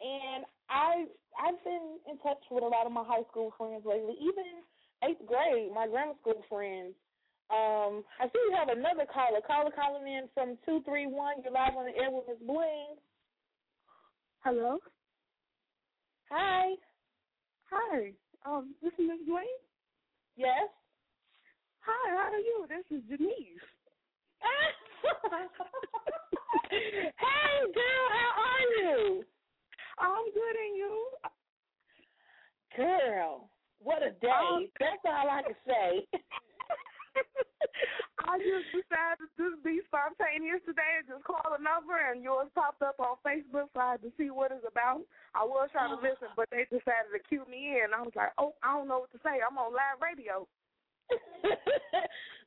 and 0.00 0.44
I 0.70 1.04
I've 1.38 1.62
been 1.64 1.98
in 2.10 2.18
touch 2.18 2.42
with 2.50 2.62
a 2.62 2.66
lot 2.66 2.86
of 2.86 2.92
my 2.92 3.04
high 3.04 3.26
school 3.30 3.52
friends 3.58 3.82
lately. 3.84 4.14
Even 4.20 4.62
eighth 5.02 5.26
grade, 5.26 5.72
my 5.74 5.86
grammar 5.86 6.14
school 6.20 6.42
friends. 6.48 6.94
Um, 7.50 8.04
I 8.20 8.26
see 8.32 8.38
you 8.48 8.54
have 8.56 8.68
another 8.70 9.06
caller. 9.12 9.40
Caller 9.46 9.70
calling 9.74 10.06
in 10.06 10.28
from 10.34 10.56
two 10.66 10.82
three 10.84 11.06
one. 11.06 11.36
You're 11.42 11.52
live 11.52 11.74
on 11.76 11.86
the 11.86 11.96
air 11.96 12.10
with 12.10 12.24
Miss 12.28 12.38
Bling. 12.46 12.96
Hello. 14.40 14.78
Hi. 16.30 16.74
Hi. 17.70 18.12
Um, 18.46 18.74
this 18.82 18.92
is 18.94 19.00
Miss 19.08 19.26
Bling. 19.26 19.56
Yes. 20.36 20.68
Hi. 21.80 22.10
How 22.10 22.32
are 22.32 22.38
you? 22.38 22.66
This 22.68 22.84
is 22.98 23.04
Denise. 23.08 23.60
hey, 26.70 27.60
girl, 27.74 28.08
how 28.10 28.30
are 28.36 28.82
you? 28.82 29.24
I'm 29.98 30.24
good, 30.32 30.56
and 30.56 30.76
you? 30.76 31.08
Girl, 32.76 33.50
what 33.78 34.02
a 34.02 34.10
day. 34.12 34.28
Um, 34.28 34.68
That's 34.80 34.98
all 35.04 35.28
I 35.30 35.42
can 35.42 35.54
say. 35.66 36.06
Decided 38.94 39.26
to 39.42 39.58
be 39.66 39.82
spontaneous 39.90 40.62
today 40.62 41.02
and 41.02 41.10
just 41.10 41.26
call 41.26 41.42
a 41.50 41.58
number, 41.58 41.98
and 41.98 42.22
yours 42.22 42.46
popped 42.54 42.78
up 42.78 42.94
on 43.02 43.18
Facebook, 43.26 43.66
so 43.74 43.82
I 43.82 43.98
had 43.98 44.06
to 44.06 44.14
see 44.14 44.30
what 44.30 44.54
it's 44.54 44.62
about. 44.62 45.02
I 45.34 45.42
was 45.42 45.66
trying 45.74 45.90
to 45.90 45.98
listen, 45.98 46.30
but 46.38 46.46
they 46.54 46.62
decided 46.70 47.10
to 47.10 47.18
cue 47.26 47.42
me 47.50 47.82
in. 47.82 47.90
I 47.90 48.06
was 48.06 48.14
like, 48.14 48.30
oh, 48.38 48.54
I 48.62 48.78
don't 48.78 48.86
know 48.86 49.02
what 49.02 49.10
to 49.10 49.18
say. 49.26 49.42
I'm 49.42 49.58
on 49.58 49.74
live 49.74 49.98
radio. 49.98 50.46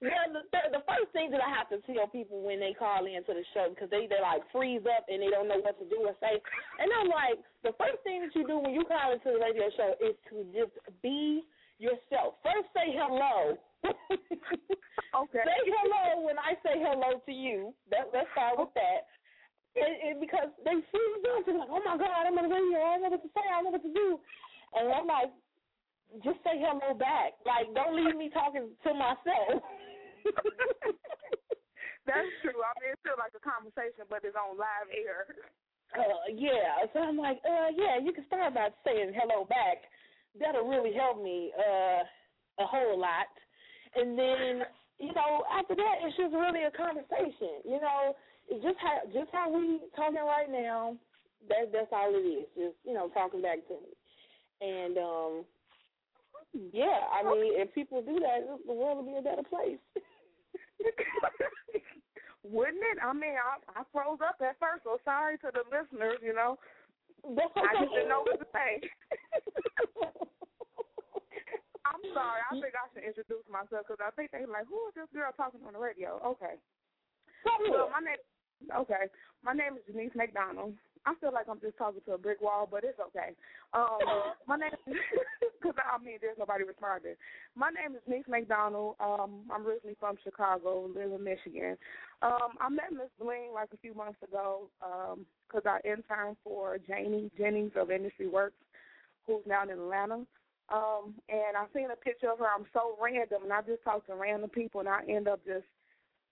well, 0.08 0.28
the, 0.40 0.48
the 0.72 0.88
first 0.88 1.12
thing 1.12 1.36
that 1.36 1.44
I 1.44 1.52
have 1.52 1.68
to 1.76 1.84
tell 1.84 2.08
people 2.08 2.40
when 2.40 2.64
they 2.64 2.72
call 2.72 3.04
into 3.04 3.36
the 3.36 3.44
show 3.52 3.68
because 3.76 3.92
they 3.92 4.08
they 4.08 4.24
like 4.24 4.48
freeze 4.56 4.88
up 4.88 5.04
and 5.12 5.20
they 5.20 5.28
don't 5.28 5.52
know 5.52 5.60
what 5.60 5.76
to 5.84 5.86
do 5.92 6.00
or 6.00 6.16
say, 6.24 6.40
and 6.80 6.88
I'm 6.96 7.12
like, 7.12 7.44
the 7.68 7.76
first 7.76 8.00
thing 8.08 8.24
that 8.24 8.32
you 8.40 8.48
do 8.48 8.56
when 8.64 8.72
you 8.72 8.88
call 8.88 9.12
into 9.12 9.36
the 9.36 9.42
radio 9.44 9.68
show 9.76 10.00
is 10.00 10.16
to 10.32 10.48
just 10.56 10.80
be 11.04 11.44
yourself. 11.76 12.40
First, 12.40 12.72
say 12.72 12.96
hello. 12.96 13.60
okay. 15.22 15.44
Say 15.46 15.60
hello 15.68 16.26
when 16.26 16.38
I 16.38 16.58
say 16.66 16.82
hello 16.82 17.22
to 17.22 17.34
you. 17.34 17.74
That 17.92 18.10
let's 18.14 18.30
start 18.34 18.58
with 18.58 18.74
that. 18.74 19.06
And, 19.78 19.94
and 20.10 20.16
because 20.18 20.50
they 20.66 20.74
freeze 20.90 21.24
up, 21.38 21.46
they're 21.46 21.58
like, 21.58 21.70
"Oh 21.70 21.84
my 21.86 21.98
God, 21.98 22.26
I'm 22.26 22.38
on 22.38 22.50
the 22.50 22.54
radio. 22.54 22.82
I 22.82 22.98
don't 22.98 23.04
know 23.06 23.14
what 23.14 23.22
to 23.22 23.32
say. 23.34 23.46
I 23.46 23.62
don't 23.62 23.66
know 23.70 23.76
what 23.78 23.86
to 23.86 23.94
do." 23.94 24.18
And 24.74 24.90
I'm 24.90 25.08
like, 25.08 25.32
just 26.24 26.42
say 26.42 26.58
hello 26.58 26.98
back. 26.98 27.38
Like, 27.46 27.70
don't 27.76 27.94
leave 27.94 28.16
me 28.18 28.34
talking 28.34 28.74
to 28.74 28.92
myself. 28.94 29.62
That's 32.08 32.32
true. 32.40 32.56
I 32.64 32.72
mean, 32.80 32.96
it's 32.96 33.04
still 33.04 33.20
like 33.20 33.36
a 33.36 33.44
conversation, 33.44 34.08
but 34.08 34.24
it's 34.24 34.40
on 34.40 34.56
live 34.56 34.88
air. 34.96 35.28
Uh, 35.92 36.32
yeah. 36.32 36.88
So 36.96 37.04
I'm 37.04 37.20
like, 37.20 37.40
uh, 37.44 37.70
yeah, 37.76 38.00
you 38.00 38.16
can 38.16 38.26
start 38.28 38.56
by 38.56 38.72
saying 38.88 39.12
hello 39.16 39.44
back. 39.46 39.84
That'll 40.40 40.68
really 40.68 40.96
help 40.96 41.22
me 41.22 41.52
uh, 41.58 42.04
a 42.64 42.66
whole 42.66 43.00
lot. 43.00 43.28
And 43.96 44.18
then, 44.18 44.64
you 45.00 45.14
know, 45.14 45.44
after 45.52 45.76
that, 45.76 45.96
it's 46.04 46.18
just 46.18 46.34
really 46.34 46.64
a 46.64 46.72
conversation. 46.72 47.62
You 47.66 47.80
know, 47.82 48.16
it's 48.50 48.64
just 48.64 48.78
how 48.80 49.00
just 49.14 49.30
how 49.32 49.52
we 49.52 49.80
talking 49.96 50.18
right 50.18 50.50
now. 50.50 50.98
That 51.50 51.72
that's 51.72 51.92
all 51.92 52.12
it 52.14 52.26
is. 52.26 52.48
Just 52.56 52.76
you 52.84 52.94
know, 52.94 53.10
talking 53.10 53.42
back 53.42 53.60
to 53.68 53.74
me. 53.74 53.94
And 54.62 54.98
um 54.98 55.46
yeah, 56.74 57.06
I 57.14 57.24
mean, 57.24 57.60
if 57.60 57.74
people 57.76 58.02
do 58.02 58.20
that, 58.20 58.48
the 58.66 58.74
world 58.74 58.98
will 58.98 59.12
be 59.12 59.18
a 59.20 59.22
better 59.22 59.44
place. 59.44 59.78
Wouldn't 62.44 62.78
it? 62.80 62.98
I 63.04 63.14
mean, 63.14 63.36
I, 63.36 63.82
I 63.82 63.84
froze 63.92 64.20
up 64.26 64.38
at 64.42 64.58
first, 64.60 64.84
so 64.84 64.98
sorry 65.04 65.38
to 65.40 65.52
the 65.54 65.64
listeners. 65.68 66.18
You 66.24 66.34
know, 66.34 66.58
That's 67.24 67.52
okay. 67.58 67.68
I 67.68 67.82
just 67.84 67.94
didn't 67.94 68.10
know 68.10 68.24
what 68.24 68.40
to 68.40 68.48
say. 68.54 68.82
I'm 71.98 72.14
sorry. 72.14 72.42
I 72.46 72.54
think 72.62 72.74
I 72.78 72.86
should 72.94 73.10
introduce 73.10 73.46
myself 73.50 73.90
because 73.90 74.02
I 74.06 74.14
think 74.14 74.30
they're 74.30 74.46
like, 74.46 74.70
"Who 74.70 74.78
is 74.90 74.94
this 74.94 75.10
girl 75.10 75.34
talking 75.34 75.66
on 75.66 75.74
the 75.74 75.82
radio?" 75.82 76.22
Okay. 76.38 76.62
Well, 77.70 77.90
my 77.90 78.06
name. 78.06 78.22
Okay, 78.74 79.10
my 79.44 79.54
name 79.54 79.78
is 79.78 79.86
Janice 79.86 80.14
McDonald. 80.16 80.74
I 81.06 81.14
feel 81.22 81.32
like 81.32 81.48
I'm 81.48 81.62
just 81.62 81.78
talking 81.78 82.02
to 82.06 82.14
a 82.14 82.18
brick 82.18 82.42
wall, 82.42 82.68
but 82.70 82.84
it's 82.84 83.00
okay. 83.00 83.32
Um, 83.74 83.98
my 84.48 84.58
name, 84.58 84.72
because 85.62 85.76
I 85.80 86.04
mean, 86.04 86.18
there's 86.20 86.38
nobody 86.38 86.66
responding. 86.66 87.16
My 87.56 87.70
name 87.70 87.96
is 87.96 88.02
Nick 88.08 88.28
McDonald. 88.28 88.96
Um, 89.00 89.46
I'm 89.52 89.66
originally 89.66 89.96
from 90.00 90.18
Chicago, 90.24 90.90
live 90.94 91.14
in 91.14 91.24
Michigan. 91.24 91.78
Um, 92.22 92.60
I 92.60 92.70
met 92.70 92.92
Miss 92.92 93.14
Bling 93.20 93.52
like 93.54 93.70
a 93.74 93.78
few 93.78 93.94
months 93.94 94.22
ago 94.22 94.70
because 95.48 95.64
um, 95.66 95.72
I 95.72 95.88
interned 95.88 96.38
for 96.44 96.78
Janie 96.88 97.32
Jennings 97.38 97.72
of 97.78 97.90
Industry 97.90 98.28
Works, 98.28 98.60
who's 99.26 99.44
now 99.48 99.64
in 99.64 99.70
Atlanta. 99.70 100.26
Um, 100.70 101.16
and 101.30 101.56
I 101.56 101.66
seen 101.74 101.92
a 101.92 101.96
picture 101.96 102.32
of 102.32 102.40
her. 102.40 102.48
I'm 102.48 102.66
so 102.74 102.98
random, 103.02 103.44
and 103.44 103.54
I 103.54 103.62
just 103.62 103.84
talk 103.84 104.06
to 104.08 104.16
random 104.16 104.50
people, 104.50 104.82
and 104.82 104.90
I 104.90 105.02
end 105.08 105.28
up 105.28 105.40
just 105.46 105.66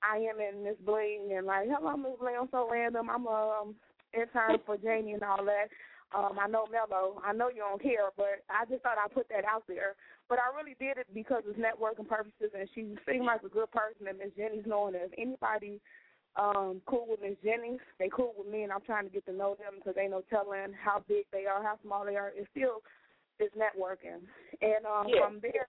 I 0.03 0.17
am 0.17 0.39
in 0.39 0.63
Miss 0.63 0.75
Bling 0.85 1.33
and 1.35 1.47
like, 1.47 1.67
hello 1.69 1.95
Miss 1.97 2.19
Bling, 2.19 2.35
I'm 2.39 2.49
so 2.51 2.67
random. 2.69 3.09
I'm 3.09 3.27
um, 3.27 3.75
intern 4.13 4.59
for 4.65 4.77
Jamie 4.77 5.13
and 5.13 5.23
all 5.23 5.43
that. 5.45 5.67
Um, 6.15 6.37
I 6.39 6.47
know 6.47 6.65
Mello. 6.71 7.21
I 7.25 7.33
know 7.33 7.49
you 7.49 7.59
don't 7.59 7.81
care, 7.81 8.11
but 8.15 8.45
I 8.49 8.65
just 8.69 8.83
thought 8.83 8.97
I'd 9.03 9.13
put 9.13 9.27
that 9.29 9.43
out 9.43 9.63
there. 9.67 9.95
But 10.29 10.39
I 10.39 10.55
really 10.55 10.75
did 10.79 10.97
it 10.97 11.07
because 11.13 11.43
it's 11.47 11.59
networking 11.59 12.07
purposes, 12.07 12.51
and 12.57 12.69
she 12.73 12.95
seemed 13.07 13.25
like 13.25 13.43
a 13.43 13.49
good 13.49 13.71
person. 13.71 14.07
And 14.07 14.19
Miss 14.19 14.31
Jenny's 14.37 14.65
knowing 14.67 14.95
if 14.95 15.11
anybody 15.17 15.81
um 16.35 16.81
cool 16.85 17.07
with 17.09 17.21
Miss 17.21 17.39
Jennings, 17.43 17.81
they 17.97 18.09
cool 18.13 18.33
with 18.37 18.47
me, 18.47 18.63
and 18.63 18.71
I'm 18.71 18.85
trying 18.85 19.05
to 19.05 19.13
get 19.13 19.25
to 19.25 19.33
know 19.33 19.55
them 19.55 19.75
because 19.77 19.95
ain't 19.99 20.11
no 20.11 20.23
telling 20.29 20.73
how 20.73 21.03
big 21.07 21.25
they 21.31 21.45
are, 21.45 21.63
how 21.63 21.79
small 21.83 22.05
they 22.05 22.15
are. 22.15 22.31
It's 22.35 22.49
still 22.51 22.83
it's 23.39 23.55
networking, 23.55 24.23
and 24.61 24.85
um 24.85 25.07
yeah. 25.07 25.25
from 25.25 25.39
there, 25.41 25.67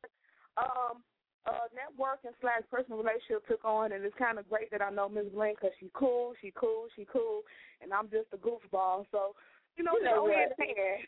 um 0.57 1.03
uh, 1.47 1.71
networking 1.71 2.35
slash 2.41 2.67
personal 2.71 2.99
relationship 2.99 3.47
took 3.47 3.65
on, 3.65 3.93
and 3.93 4.05
it's 4.05 4.19
kind 4.19 4.39
of 4.39 4.49
great 4.51 4.71
that 4.71 4.83
I 4.83 4.91
know 4.91 5.09
Ms. 5.09 5.31
Bling 5.33 5.55
because 5.55 5.75
she 5.79 5.91
cool, 5.95 6.35
she 6.43 6.53
cool, 6.59 6.87
she 6.97 7.07
cool, 7.07 7.43
and 7.81 7.95
I'm 7.95 8.11
just 8.11 8.27
a 8.35 8.37
goofball. 8.37 9.07
So, 9.15 9.39
you 9.79 9.85
know, 9.85 9.95
you 9.95 10.05
know 10.05 10.27
hand 10.27 10.53
in 10.59 10.75
hand. 10.75 11.07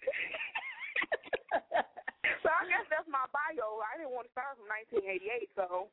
so 2.42 2.48
I 2.54 2.62
guess 2.70 2.86
that's 2.86 3.10
my 3.10 3.26
bio. 3.34 3.82
I 3.82 3.98
didn't 3.98 4.14
want 4.14 4.30
to 4.30 4.32
start 4.32 4.54
from 4.54 4.70
1988, 4.70 5.50
so. 5.58 5.90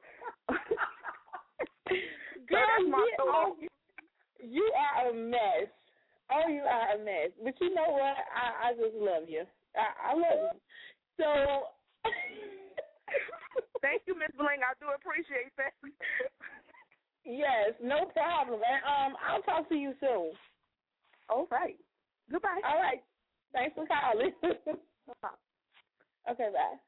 Girl, 2.45 2.69
so 2.77 2.89
my 2.89 3.01
you, 3.01 3.25
are, 3.25 3.49
you 4.45 4.65
are 4.77 5.09
a 5.09 5.13
mess. 5.13 5.69
Oh, 6.29 6.49
you 6.49 6.61
are 6.61 6.97
a 6.97 6.99
mess. 7.01 7.33
But 7.41 7.53
you 7.61 7.73
know 7.73 7.89
what? 7.89 8.17
I, 8.29 8.69
I 8.69 8.73
just 8.73 8.93
love 8.93 9.25
you. 9.25 9.45
I, 9.75 10.11
I 10.11 10.13
love 10.13 10.39
you. 10.41 10.51
So. 11.19 11.27
Thank 13.81 14.03
you, 14.07 14.15
Miss 14.17 14.31
Bling. 14.37 14.63
I 14.65 14.73
do 14.81 14.87
appreciate 14.95 15.51
that. 15.57 15.73
yes, 17.25 17.73
no 17.83 18.05
problem. 18.05 18.61
And 18.65 18.81
um, 18.81 19.17
I'll 19.21 19.43
talk 19.43 19.67
to 19.69 19.75
you 19.75 19.93
soon. 19.99 20.31
All 21.29 21.47
right. 21.51 21.77
Goodbye. 22.31 22.61
All 22.65 22.81
right. 22.81 23.03
Thanks 23.53 23.75
for 23.75 23.85
calling. 23.85 24.31
okay, 24.43 26.49
bye. 26.49 26.79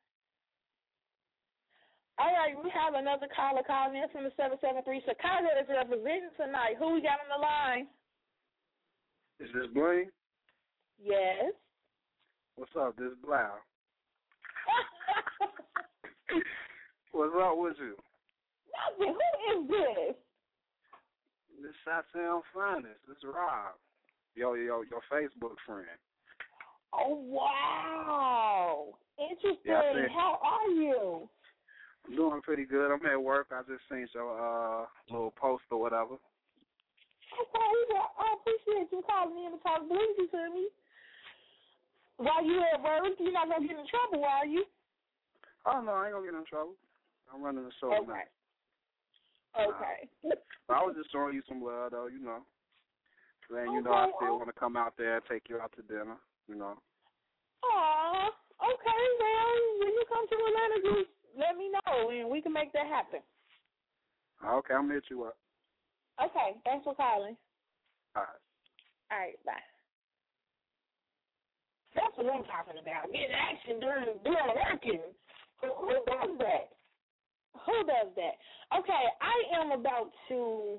All 2.20 2.34
right, 2.34 2.58
we 2.64 2.72
have 2.72 2.96
another 2.96 3.28
caller 3.30 3.62
calling 3.66 4.02
in 4.02 4.10
from 4.10 4.24
the 4.24 4.32
773. 4.36 5.04
Chicago 5.06 5.54
is 5.54 5.70
representing 5.70 6.34
tonight. 6.36 6.74
Who 6.80 6.96
we 6.96 7.02
got 7.02 7.22
on 7.22 7.30
the 7.30 7.38
line? 7.38 7.88
Is 9.40 9.54
this 9.54 9.68
Bling? 9.72 10.10
Yes. 10.98 11.54
What's 12.58 12.72
up? 12.76 12.98
This 12.98 13.14
is 13.14 13.18
Blau. 13.24 13.54
What's 17.12 17.36
up 17.40 17.54
with 17.56 17.78
you? 17.78 17.94
Nothing. 18.74 19.14
Who 19.14 19.62
is 19.62 19.70
this? 19.70 20.16
This 21.62 21.78
Shot 21.86 22.06
Sound 22.16 22.42
Finest. 22.56 22.98
This 23.08 23.18
is 23.18 23.26
Rob. 23.26 23.78
Yo, 24.34 24.56
yo, 24.56 24.82
your 24.90 25.06
Facebook 25.06 25.54
friend. 25.68 25.86
Oh 26.94 27.22
wow! 27.30 28.86
Interesting. 29.20 29.62
Yeah, 29.64 30.08
How 30.16 30.40
are 30.42 30.70
you? 30.72 31.30
I'm 32.08 32.16
doing 32.16 32.42
pretty 32.42 32.66
good. 32.66 32.92
I'm 32.92 33.06
at 33.06 33.22
work. 33.22 33.48
I 33.52 33.62
just 33.70 33.84
seen 33.92 34.08
your 34.16 34.34
uh 34.34 34.86
little 35.12 35.34
post 35.40 35.64
or 35.70 35.80
whatever. 35.80 36.16
Okay, 37.38 37.74
well, 37.94 38.12
I 38.18 38.34
appreciate 38.42 38.90
you 38.92 39.04
calling 39.06 39.46
in 39.46 39.52
to 39.52 39.60
talk 39.62 39.84
bluesy 39.84 40.26
to 40.32 40.56
me. 40.56 40.70
While 42.18 42.44
you 42.44 42.62
at 42.74 42.82
work, 42.82 43.14
you're 43.20 43.32
not 43.32 43.50
gonna 43.50 43.68
get 43.68 43.78
in 43.78 43.86
trouble, 43.88 44.26
are 44.26 44.46
you? 44.46 44.66
Oh 45.66 45.82
no, 45.82 45.94
I 45.94 46.08
ain't 46.08 46.14
gonna 46.14 46.26
get 46.26 46.38
in 46.38 46.46
trouble. 46.46 46.74
I'm 47.34 47.44
running 47.44 47.64
the 47.64 47.72
show 47.80 47.94
okay. 47.94 48.06
tonight. 48.06 48.32
Okay. 49.58 49.98
Uh, 50.26 50.74
I 50.74 50.82
was 50.82 50.96
just 50.98 51.12
showing 51.12 51.34
you 51.34 51.42
some 51.48 51.62
love, 51.62 51.92
though. 51.92 52.08
You 52.08 52.20
know, 52.20 52.42
letting 53.50 53.74
you 53.74 53.82
okay. 53.82 53.90
know 53.90 53.96
I 53.96 54.12
still 54.18 54.38
want 54.38 54.50
to 54.50 54.60
come 54.60 54.78
out 54.78 54.94
there 54.98 55.18
and 55.18 55.26
take 55.30 55.50
you 55.50 55.60
out 55.60 55.74
to 55.78 55.84
dinner. 55.86 56.18
You 56.50 56.56
know. 56.56 56.74
Aw, 57.64 58.30
okay. 58.66 59.02
Well, 59.20 59.54
when 59.82 59.94
you 59.94 60.06
come 60.10 60.26
to 60.26 60.36
Atlanta, 60.36 60.78
just 60.84 61.12
let 61.38 61.58
me 61.58 61.70
know 61.70 62.10
and 62.10 62.30
we 62.30 62.42
can 62.42 62.54
make 62.54 62.74
that 62.74 62.88
happen. 62.88 63.20
Okay, 64.42 64.74
I'm 64.74 64.90
gonna 64.90 64.96
hit 64.96 65.10
you 65.10 65.26
up. 65.26 65.38
Okay, 66.24 66.58
thanks 66.66 66.84
for 66.84 66.96
calling. 66.96 67.38
All 68.16 68.24
right. 68.24 68.42
All 69.12 69.20
right, 69.20 69.38
bye. 69.46 69.77
That's 71.96 72.14
what 72.16 72.28
I'm 72.28 72.44
talking 72.48 72.80
about. 72.80 73.12
Getting 73.12 73.36
action 73.36 73.80
during 73.80 74.18
during 74.24 74.54
working. 74.58 75.04
Who, 75.62 75.68
who 75.74 75.96
does 76.06 76.34
that? 76.40 76.66
Who 77.66 77.78
does 77.88 78.10
that? 78.16 78.36
Okay, 78.78 79.04
I 79.22 79.36
am 79.62 79.72
about 79.72 80.12
to. 80.30 80.78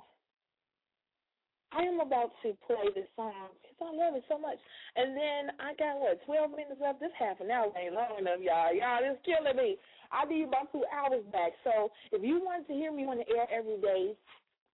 I 1.69 1.85
am 1.85 2.01
about 2.01 2.33
to 2.43 2.57
play 2.65 2.89
this 2.97 3.09
song 3.13 3.53
because 3.61 3.77
I 3.77 3.93
love 3.93 4.17
it 4.17 4.25
so 4.25 4.39
much. 4.41 4.57
And 4.97 5.13
then 5.13 5.53
I 5.61 5.77
got 5.77 6.01
what 6.01 6.25
twelve 6.25 6.51
minutes 6.53 6.81
left. 6.81 7.01
This 7.01 7.13
half 7.19 7.41
an 7.41 7.51
hour 7.51 7.69
ain't 7.77 7.93
long 7.93 8.17
enough, 8.19 8.41
y'all. 8.41 8.73
Y'all, 8.73 9.05
it's 9.05 9.21
killing 9.27 9.57
me. 9.57 9.77
I'll 10.11 10.29
be 10.29 10.45
about 10.49 10.73
two 10.73 10.85
hours 10.89 11.25
back. 11.33 11.53
So 11.65 11.93
if 12.13 12.25
you 12.25 12.41
want 12.41 12.67
to 12.69 12.73
hear 12.73 12.93
me 12.93 13.05
on 13.05 13.19
the 13.21 13.29
air 13.29 13.45
every 13.53 13.77
day, 13.85 14.17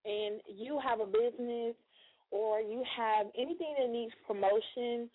and 0.04 0.40
you 0.46 0.78
have 0.78 1.00
a 1.00 1.06
business 1.06 1.74
or 2.30 2.60
you 2.60 2.84
have 2.96 3.26
anything 3.38 3.74
that 3.78 3.90
needs 3.90 4.12
promotion, 4.26 5.08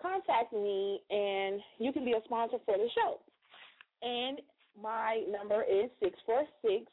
contact 0.00 0.52
me 0.52 1.00
and 1.10 1.60
you 1.78 1.92
can 1.92 2.04
be 2.04 2.12
a 2.12 2.22
sponsor 2.24 2.58
for 2.64 2.76
the 2.76 2.88
show. 2.94 3.20
And 4.02 4.40
my 4.80 5.22
number 5.30 5.62
is 5.62 5.90
six 6.02 6.18
four 6.26 6.44
six. 6.62 6.84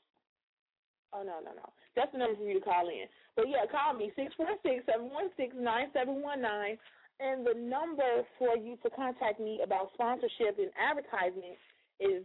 Oh 1.14 1.24
no 1.24 1.40
no 1.44 1.52
no, 1.54 1.70
that's 1.96 2.12
the 2.12 2.18
number 2.18 2.38
for 2.38 2.48
you 2.48 2.60
to 2.60 2.66
call 2.66 2.88
in. 2.88 3.06
But 3.36 3.50
yeah, 3.50 3.66
call 3.70 3.94
me 3.94 4.12
six 4.16 4.34
four 4.36 4.48
six 4.64 4.86
seven 4.86 5.10
one 5.10 5.30
six 5.38 5.54
nine 5.58 5.88
seven 5.94 6.22
one 6.22 6.42
nine. 6.42 6.78
And 7.20 7.46
the 7.46 7.54
number 7.54 8.24
for 8.40 8.58
you 8.58 8.78
to 8.84 8.90
contact 8.90 9.40
me 9.40 9.62
about 9.64 9.92
sponsorship 9.94 10.58
and 10.58 10.72
advertisement 10.80 11.58
is 12.00 12.24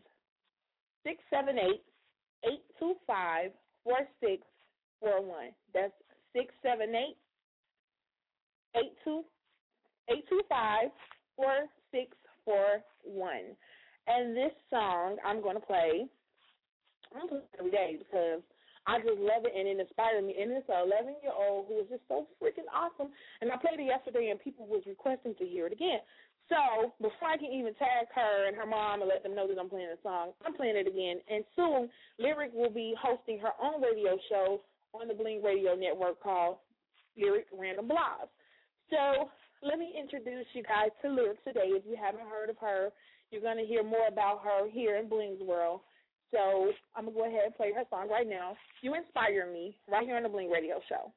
six 1.04 1.22
seven 1.30 1.58
eight 1.58 1.82
eight 2.44 2.62
two 2.78 2.94
five 3.06 3.50
four 3.84 3.98
six 4.20 4.42
four 5.00 5.22
one. 5.22 5.50
That's 5.74 5.92
six 6.34 6.54
seven 6.62 6.94
eight 6.94 7.16
eight 8.76 8.92
two 9.04 9.24
eight 10.10 10.24
two 10.28 10.42
five 10.48 10.90
four 11.36 11.66
six 11.92 12.16
four 12.44 12.82
one. 13.04 13.56
And 14.06 14.36
this 14.36 14.52
song 14.70 15.16
I'm 15.24 15.42
going 15.42 15.56
to 15.56 15.64
play, 15.64 16.08
I'm 17.14 17.28
going 17.28 17.42
to 17.42 17.48
play 17.48 17.58
every 17.58 17.70
day 17.70 17.96
because 17.98 18.40
I 18.88 19.04
just 19.04 19.20
love 19.20 19.44
it 19.44 19.52
and 19.52 19.68
it 19.68 19.76
inspired 19.76 20.24
me. 20.24 20.32
And 20.40 20.48
it's 20.56 20.68
an 20.72 20.88
11 20.88 21.20
year 21.20 21.36
old 21.36 21.68
who 21.68 21.84
is 21.84 21.92
just 21.92 22.08
so 22.08 22.24
freaking 22.40 22.68
awesome. 22.72 23.12
And 23.44 23.52
I 23.52 23.60
played 23.60 23.76
it 23.76 23.84
yesterday 23.84 24.32
and 24.32 24.40
people 24.40 24.64
was 24.64 24.80
requesting 24.88 25.36
to 25.36 25.44
hear 25.44 25.68
it 25.68 25.76
again. 25.76 26.00
So 26.48 26.96
before 26.96 27.28
I 27.28 27.36
can 27.36 27.52
even 27.52 27.76
tag 27.76 28.08
her 28.16 28.48
and 28.48 28.56
her 28.56 28.64
mom 28.64 29.04
and 29.04 29.08
let 29.12 29.22
them 29.22 29.36
know 29.36 29.44
that 29.44 29.60
I'm 29.60 29.68
playing 29.68 29.92
the 29.92 30.00
song, 30.00 30.32
I'm 30.40 30.56
playing 30.56 30.80
it 30.80 30.88
again. 30.88 31.20
And 31.28 31.44
soon, 31.52 31.92
Lyric 32.16 32.56
will 32.56 32.72
be 32.72 32.96
hosting 32.96 33.38
her 33.44 33.52
own 33.60 33.84
radio 33.84 34.16
show 34.32 34.64
on 34.96 35.08
the 35.08 35.14
Bling 35.14 35.42
Radio 35.44 35.76
Network 35.76 36.22
called 36.22 36.56
Lyric 37.20 37.46
Random 37.52 37.84
Blogs. 37.84 38.32
So 38.88 39.28
let 39.62 39.78
me 39.78 39.92
introduce 39.98 40.46
you 40.52 40.62
guys 40.62 40.90
to 41.02 41.10
Lyric 41.10 41.42
today. 41.44 41.74
If 41.74 41.84
you 41.86 41.96
haven't 42.00 42.28
heard 42.28 42.50
of 42.50 42.56
her, 42.60 42.90
you're 43.30 43.42
going 43.42 43.58
to 43.58 43.64
hear 43.64 43.82
more 43.82 44.06
about 44.08 44.42
her 44.44 44.70
here 44.70 44.96
in 44.96 45.08
Bling's 45.08 45.40
World. 45.40 45.80
So 46.30 46.72
I'm 46.94 47.04
going 47.04 47.14
to 47.14 47.20
go 47.20 47.26
ahead 47.26 47.46
and 47.46 47.54
play 47.54 47.72
her 47.74 47.84
song 47.90 48.08
right 48.10 48.28
now. 48.28 48.56
You 48.82 48.94
inspire 48.94 49.50
me 49.50 49.76
right 49.90 50.06
here 50.06 50.16
on 50.16 50.22
the 50.22 50.28
Bling 50.28 50.50
Radio 50.50 50.80
Show. 50.88 51.12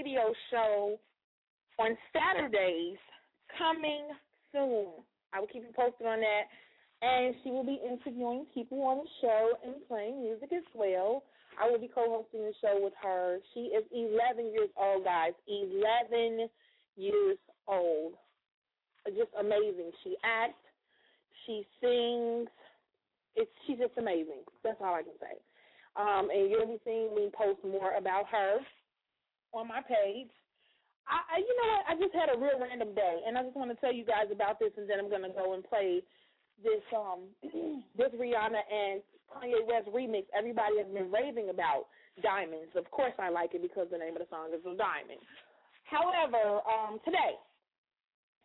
Radio 0.00 0.32
show 0.50 0.98
on 1.78 1.96
Saturdays 2.12 2.96
coming 3.58 4.08
soon. 4.52 4.86
I 5.32 5.40
will 5.40 5.46
keep 5.46 5.62
you 5.62 5.74
posted 5.76 6.06
on 6.06 6.20
that. 6.20 6.44
And 7.02 7.34
she 7.42 7.50
will 7.50 7.64
be 7.64 7.78
interviewing 7.84 8.46
people 8.54 8.80
on 8.82 8.98
the 8.98 9.10
show 9.20 9.52
and 9.64 9.74
playing 9.88 10.22
music 10.22 10.52
as 10.52 10.64
well. 10.74 11.24
I 11.60 11.68
will 11.68 11.78
be 11.78 11.88
co-hosting 11.88 12.40
the 12.40 12.52
show 12.60 12.78
with 12.82 12.92
her. 13.02 13.38
She 13.52 13.72
is 13.76 13.84
11 13.92 14.52
years 14.52 14.70
old, 14.76 15.04
guys. 15.04 15.32
11 15.48 16.48
years 16.96 17.38
old. 17.66 18.14
Just 19.06 19.32
amazing. 19.38 19.90
She 20.04 20.16
acts. 20.24 20.64
She 21.46 21.66
sings. 21.80 22.48
It's 23.36 23.50
she's 23.66 23.78
just 23.78 23.96
amazing. 23.98 24.44
That's 24.64 24.76
all 24.80 24.94
I 24.94 25.02
can 25.02 25.16
say. 25.20 25.36
Um, 25.96 26.28
and 26.30 26.50
you'll 26.50 26.66
be 26.66 26.80
seeing 26.84 27.14
me 27.14 27.30
post 27.36 27.60
more 27.64 27.96
about 27.96 28.24
her 28.30 28.60
on 29.52 29.68
my 29.68 29.82
page. 29.82 30.30
I, 31.08 31.18
I, 31.26 31.36
you 31.42 31.54
know 31.58 31.68
what? 31.74 31.84
I 31.90 31.94
just 31.98 32.14
had 32.14 32.30
a 32.30 32.38
real 32.38 32.60
random 32.60 32.94
day, 32.94 33.16
and 33.26 33.36
I 33.36 33.42
just 33.42 33.56
want 33.56 33.70
to 33.70 33.78
tell 33.82 33.92
you 33.92 34.04
guys 34.04 34.30
about 34.30 34.58
this, 34.60 34.70
and 34.76 34.88
then 34.88 35.02
I'm 35.02 35.10
gonna 35.10 35.34
go 35.34 35.54
and 35.54 35.64
play 35.64 36.02
this 36.62 36.84
um 36.94 37.32
this 37.98 38.12
Rihanna 38.14 38.62
and 38.62 39.02
Kanye 39.32 39.64
West 39.66 39.88
remix. 39.90 40.30
Everybody 40.36 40.78
has 40.78 40.90
been 40.92 41.10
raving 41.10 41.50
about 41.50 41.90
Diamonds. 42.22 42.74
Of 42.76 42.90
course, 42.90 43.14
I 43.18 43.30
like 43.30 43.54
it 43.54 43.62
because 43.62 43.88
the 43.90 43.98
name 43.98 44.14
of 44.14 44.22
the 44.22 44.30
song 44.30 44.54
is 44.54 44.62
a 44.62 44.76
diamond. 44.76 45.22
However, 45.88 46.62
um, 46.68 47.00
today 47.04 47.34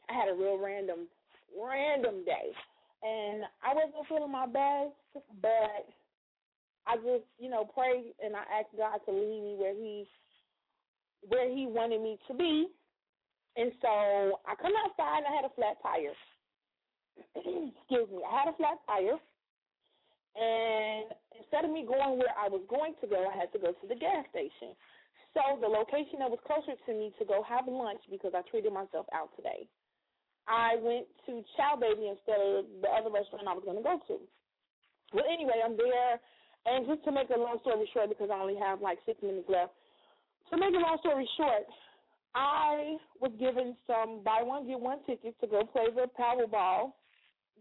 I 0.10 0.14
had 0.14 0.30
a 0.30 0.36
real 0.36 0.58
random 0.58 1.08
random 1.54 2.26
day, 2.26 2.50
and 3.04 3.44
I 3.62 3.74
wasn't 3.74 4.08
feeling 4.10 4.32
my 4.32 4.48
best, 4.48 4.98
but 5.42 5.86
I 6.88 6.98
just 6.98 7.30
you 7.38 7.50
know 7.50 7.66
prayed 7.66 8.14
and 8.24 8.36
I 8.36 8.44
asked 8.60 8.74
God 8.78 9.00
to 9.06 9.12
lead 9.12 9.42
me 9.44 9.56
where 9.58 9.76
He 9.76 10.08
where 11.28 11.50
He 11.50 11.66
wanted 11.66 12.02
me 12.02 12.18
to 12.28 12.34
be. 12.34 12.68
And 13.58 13.72
so 13.82 14.40
I 14.44 14.56
come 14.60 14.74
outside 14.84 15.24
and 15.24 15.28
I 15.32 15.36
had 15.36 15.48
a 15.48 15.56
flat 15.56 15.80
tire. 15.82 16.16
excuse 17.80 18.10
me, 18.12 18.20
I 18.28 18.44
had 18.44 18.52
a 18.52 18.58
flat 18.58 18.80
tire. 18.84 19.16
And 20.36 21.16
instead 21.40 21.64
of 21.64 21.72
me 21.72 21.88
going 21.88 22.20
where 22.20 22.36
I 22.36 22.52
was 22.52 22.60
going 22.68 22.92
to 23.00 23.08
go, 23.08 23.24
I 23.24 23.32
had 23.32 23.56
to 23.56 23.60
go 23.60 23.72
to 23.72 23.86
the 23.88 23.96
gas 23.96 24.28
station. 24.36 24.76
So 25.32 25.60
the 25.60 25.72
location 25.72 26.20
that 26.20 26.32
was 26.32 26.44
closer 26.44 26.76
to 26.76 26.92
me 26.92 27.16
to 27.20 27.24
go 27.24 27.44
have 27.48 27.68
lunch 27.68 28.04
because 28.12 28.36
I 28.36 28.44
treated 28.52 28.72
myself 28.76 29.08
out 29.16 29.32
today. 29.36 29.68
I 30.48 30.76
went 30.80 31.08
to 31.26 31.44
Chow 31.56 31.80
Baby 31.80 32.12
instead 32.12 32.40
of 32.40 32.68
the 32.84 32.92
other 32.92 33.12
restaurant 33.12 33.48
I 33.48 33.56
was 33.56 33.64
going 33.64 33.80
to 33.80 33.84
go 33.84 34.00
to. 34.12 34.16
Well, 35.16 35.28
anyway, 35.28 35.64
I'm 35.64 35.76
there, 35.80 36.20
and 36.68 36.86
just 36.88 37.04
to 37.06 37.12
make 37.12 37.30
a 37.32 37.40
long 37.40 37.58
story 37.62 37.88
short, 37.94 38.10
because 38.10 38.30
I 38.30 38.40
only 38.40 38.60
have 38.60 38.82
like 38.82 39.00
six 39.06 39.22
minutes 39.24 39.50
left. 39.50 39.74
To 40.52 40.58
make 40.58 40.74
a 40.76 40.78
long 40.78 40.98
story 41.00 41.28
short, 41.38 41.66
I 42.36 42.98
was 43.20 43.32
given 43.40 43.76
some 43.88 44.22
buy 44.24 44.44
one 44.44 44.68
get 44.68 44.80
one 44.80 45.00
tickets 45.06 45.36
to 45.42 45.48
go 45.48 45.64
play 45.64 45.86
the 45.94 46.08
Powerball 46.20 46.92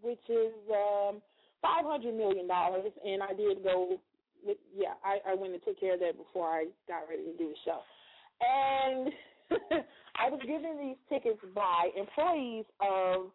which 0.05 0.21
is 0.29 0.53
um 0.69 1.23
five 1.63 1.85
hundred 1.85 2.15
million 2.15 2.47
dollars, 2.47 2.93
and 3.05 3.23
I 3.23 3.33
did 3.33 3.65
go. 3.65 3.99
With, 4.47 4.59
yeah, 4.77 4.93
I, 5.03 5.33
I 5.33 5.35
went 5.35 5.55
and 5.55 5.63
took 5.65 5.81
care 5.81 5.95
of 5.95 6.01
that 6.01 6.19
before 6.19 6.47
I 6.47 6.67
got 6.87 7.09
ready 7.09 7.25
to 7.25 7.37
do 7.39 7.49
the 7.49 7.57
show, 7.65 7.81
and 8.45 9.11
I 10.21 10.29
was 10.29 10.39
given 10.43 10.77
these 10.77 11.01
tickets 11.09 11.41
by 11.55 11.89
employees 11.97 12.67
of 12.81 13.33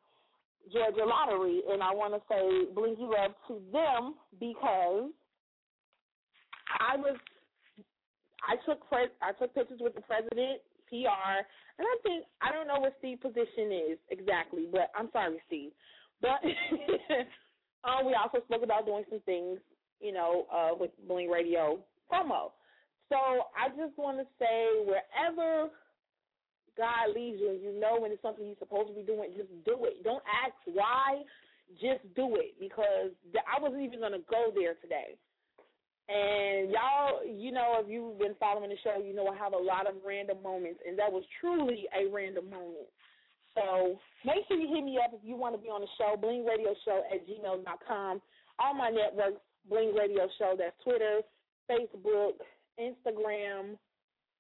Georgia 0.72 1.04
Lottery, 1.04 1.62
and 1.68 1.82
I 1.82 1.92
want 1.96 2.14
to 2.14 2.22
say 2.30 2.72
blingy 2.76 3.10
love 3.10 3.34
to 3.48 3.60
them 3.74 4.14
because 4.40 5.10
I 6.80 6.96
was 6.96 7.18
I 8.48 8.56
took 8.66 8.82
I 8.92 9.32
took 9.34 9.54
pictures 9.54 9.80
with 9.82 9.96
the 9.96 10.02
president, 10.02 10.62
PR, 10.90 11.44
and 11.78 11.86
I 11.86 11.96
think 12.04 12.26
I 12.42 12.52
don't 12.52 12.68
know 12.68 12.80
what 12.80 12.96
Steve's 13.00 13.22
position 13.22 13.72
is 13.72 13.98
exactly, 14.10 14.68
but 14.72 14.92
I'm 14.96 15.10
sorry, 15.12 15.40
Steve. 15.48 15.72
But 16.22 16.40
um, 17.88 18.06
we 18.06 18.16
also 18.16 18.44
spoke 18.46 18.64
about 18.64 18.86
doing 18.86 19.04
some 19.10 19.22
things, 19.26 19.60
you 20.02 20.12
know, 20.12 20.46
uh, 20.52 20.76
with 20.78 20.92
Bling 21.08 21.30
Radio 21.30 21.80
promo. 22.12 22.52
So 23.10 23.18
I 23.58 23.70
just 23.70 23.98
want 23.98 24.20
to 24.20 24.26
say 24.38 24.86
wherever 24.86 25.70
God 26.78 27.16
leads 27.16 27.40
you 27.42 27.50
and 27.50 27.62
you 27.62 27.80
know 27.80 28.00
when 28.00 28.12
it's 28.12 28.22
something 28.22 28.46
you're 28.46 28.60
supposed 28.60 28.90
to 28.90 28.96
be 28.96 29.02
doing, 29.02 29.34
just 29.36 29.50
do 29.66 29.84
it. 29.86 30.04
Don't 30.04 30.24
ask 30.30 30.54
why, 30.66 31.24
just 31.82 32.02
do 32.16 32.36
it 32.38 32.56
because 32.60 33.12
I 33.36 33.60
wasn't 33.62 33.84
even 33.84 34.00
going 34.00 34.14
to 34.14 34.24
go 34.30 34.52
there 34.54 34.76
today. 34.82 35.18
And 36.10 36.74
y'all, 36.74 37.22
you 37.24 37.52
know, 37.52 37.78
if 37.78 37.88
you've 37.88 38.18
been 38.18 38.34
following 38.40 38.70
the 38.70 38.82
show, 38.84 38.98
you 38.98 39.14
know 39.14 39.28
I 39.28 39.38
have 39.38 39.54
a 39.54 39.62
lot 39.62 39.86
of 39.86 39.94
random 40.06 40.42
moments, 40.42 40.82
and 40.88 40.98
that 40.98 41.12
was 41.12 41.24
truly 41.40 41.86
a 41.94 42.10
random 42.10 42.50
moment. 42.50 42.90
So 43.54 44.00
make 44.26 44.42
sure 44.48 44.58
you 44.58 44.74
hit 44.74 44.84
me 44.84 44.98
up 44.98 45.14
if 45.14 45.22
you 45.22 45.36
want 45.36 45.54
to 45.54 45.62
be 45.62 45.70
on 45.70 45.82
the 45.82 45.92
show, 45.98 46.18
Bling 46.18 46.46
Radio 46.46 46.74
Show 46.86 47.04
at 47.14 47.28
gmail.com. 47.30 48.22
All 48.58 48.74
my 48.74 48.90
networks, 48.90 49.42
Bling 49.70 49.94
Radio 49.94 50.28
Show, 50.40 50.56
that's 50.58 50.76
Twitter, 50.84 51.22
Facebook, 51.70 52.42
Instagram, 52.82 53.78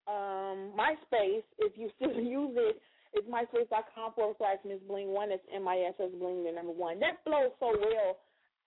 um, 0.09 0.73
MySpace, 0.73 1.45
if 1.59 1.77
you 1.77 1.89
still 1.95 2.13
use 2.17 2.57
it, 2.57 2.81
it's 3.13 3.27
myspace.com 3.29 4.13
forward 4.13 4.35
slash 4.37 4.57
Miss 4.65 4.79
Bling 4.87 5.09
one. 5.09 5.31
It's 5.31 5.43
M 5.53 5.67
I 5.67 5.85
S 5.89 5.97
S 5.99 6.09
Bling 6.17 6.43
the 6.43 6.51
number 6.51 6.71
one. 6.71 6.99
That 6.99 7.21
flows 7.23 7.53
so 7.59 7.73
well. 7.73 8.17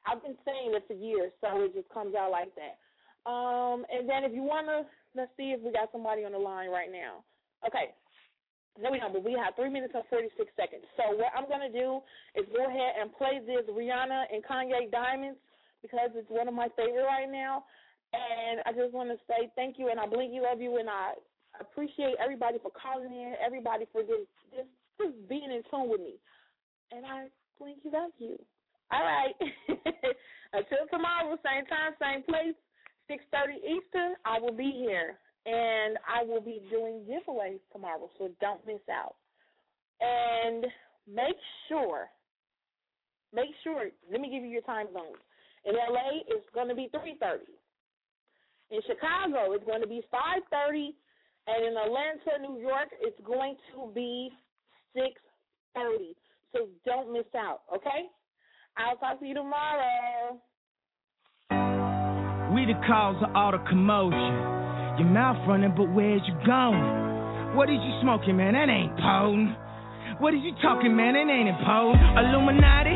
I've 0.06 0.22
been 0.22 0.34
saying 0.44 0.74
it 0.74 0.82
for 0.86 0.94
years, 0.94 1.30
so 1.40 1.62
it 1.62 1.74
just 1.74 1.88
comes 1.90 2.14
out 2.14 2.30
like 2.30 2.54
that. 2.56 2.81
Um, 3.24 3.86
and 3.92 4.08
then 4.08 4.24
if 4.24 4.32
you 4.32 4.42
wanna 4.42 4.84
let's 5.14 5.32
see 5.36 5.52
if 5.52 5.60
we 5.60 5.72
got 5.72 5.92
somebody 5.92 6.24
on 6.24 6.32
the 6.32 6.40
line 6.40 6.70
right 6.70 6.90
now. 6.90 7.24
Okay. 7.66 7.92
No, 8.80 8.88
we 8.88 8.98
don't, 8.98 9.12
but 9.12 9.24
we 9.24 9.36
have 9.36 9.52
three 9.52 9.68
minutes 9.68 9.92
and 9.92 10.04
46 10.08 10.32
seconds. 10.56 10.88
So 10.96 11.12
what 11.20 11.28
I'm 11.36 11.44
going 11.44 11.60
to 11.60 11.72
do 11.72 12.00
is 12.32 12.48
go 12.48 12.64
ahead 12.64 12.96
and 12.96 13.12
play 13.12 13.36
this 13.44 13.68
Rihanna 13.68 14.32
and 14.32 14.40
Kanye 14.40 14.88
Diamonds 14.88 15.36
because 15.84 16.08
it's 16.16 16.30
one 16.32 16.48
of 16.48 16.56
my 16.56 16.72
favorite 16.72 17.04
right 17.04 17.28
now. 17.28 17.68
And 18.16 18.64
I 18.64 18.72
just 18.72 18.96
want 18.96 19.12
to 19.12 19.20
say 19.28 19.52
thank 19.56 19.76
you, 19.76 19.88
and 19.92 20.00
I 20.00 20.08
blink 20.08 20.32
you, 20.32 20.44
love 20.44 20.60
you, 20.60 20.76
and 20.80 20.88
I 20.88 21.16
appreciate 21.60 22.16
everybody 22.16 22.56
for 22.60 22.72
calling 22.72 23.12
in, 23.12 23.36
everybody 23.44 23.84
for 23.92 24.00
just 24.00 24.28
just, 24.52 24.68
just 25.00 25.16
being 25.28 25.48
in 25.52 25.64
tune 25.68 25.88
with 25.88 26.00
me. 26.00 26.16
And 26.92 27.04
I 27.04 27.28
blink 27.60 27.84
you, 27.84 27.92
love 27.92 28.12
you. 28.16 28.36
All 28.92 29.04
right. 29.04 29.32
Until 30.52 30.84
tomorrow, 30.92 31.36
same 31.40 31.64
time, 31.68 31.96
same 31.96 32.22
place, 32.24 32.56
6.30 33.12 33.56
Eastern, 33.60 34.14
I 34.24 34.40
will 34.40 34.56
be 34.56 34.72
here 34.72 35.18
and 35.44 35.98
I 36.06 36.24
will 36.24 36.40
be 36.40 36.62
doing 36.70 37.04
giveaways 37.04 37.60
tomorrow, 37.72 38.08
so 38.18 38.30
don't 38.40 38.64
miss 38.66 38.80
out. 38.90 39.16
And 40.00 40.66
make 41.06 41.36
sure, 41.68 42.06
make 43.34 43.50
sure. 43.62 43.90
Let 44.10 44.20
me 44.20 44.30
give 44.30 44.42
you 44.42 44.50
your 44.50 44.62
time 44.62 44.86
zones. 44.92 45.18
In 45.64 45.74
LA, 45.74 46.22
it's 46.28 46.46
going 46.54 46.68
to 46.68 46.74
be 46.74 46.88
three 46.90 47.16
thirty. 47.20 47.52
In 48.70 48.80
Chicago, 48.86 49.52
it's 49.52 49.64
going 49.64 49.82
to 49.82 49.88
be 49.88 50.02
five 50.10 50.42
thirty, 50.50 50.94
and 51.46 51.66
in 51.66 51.74
Atlanta, 51.76 52.48
New 52.48 52.60
York, 52.60 52.88
it's 53.00 53.20
going 53.26 53.56
to 53.74 53.92
be 53.94 54.30
six 54.94 55.20
thirty. 55.74 56.14
So 56.52 56.68
don't 56.84 57.12
miss 57.12 57.30
out. 57.36 57.62
Okay? 57.74 58.06
I'll 58.76 58.96
talk 58.96 59.20
to 59.20 59.26
you 59.26 59.34
tomorrow. 59.34 60.40
We 62.52 62.66
the 62.66 62.76
cause 62.86 63.16
of 63.24 63.34
all 63.34 63.52
the 63.52 63.64
commotion. 63.64 65.00
Your 65.00 65.08
mouth 65.08 65.40
running, 65.48 65.72
but 65.74 65.88
where's 65.88 66.20
you 66.28 66.34
going? 66.44 67.56
What 67.56 67.70
is 67.70 67.80
you 67.80 67.92
smoking, 68.02 68.36
man? 68.36 68.52
That 68.52 68.68
ain't 68.68 68.92
potent. 69.00 69.56
What 70.20 70.34
is 70.34 70.40
you 70.44 70.52
talking, 70.60 70.94
man? 70.94 71.14
That 71.14 71.32
ain't 71.32 71.48
important. 71.48 71.96
Illuminati, 72.12 72.92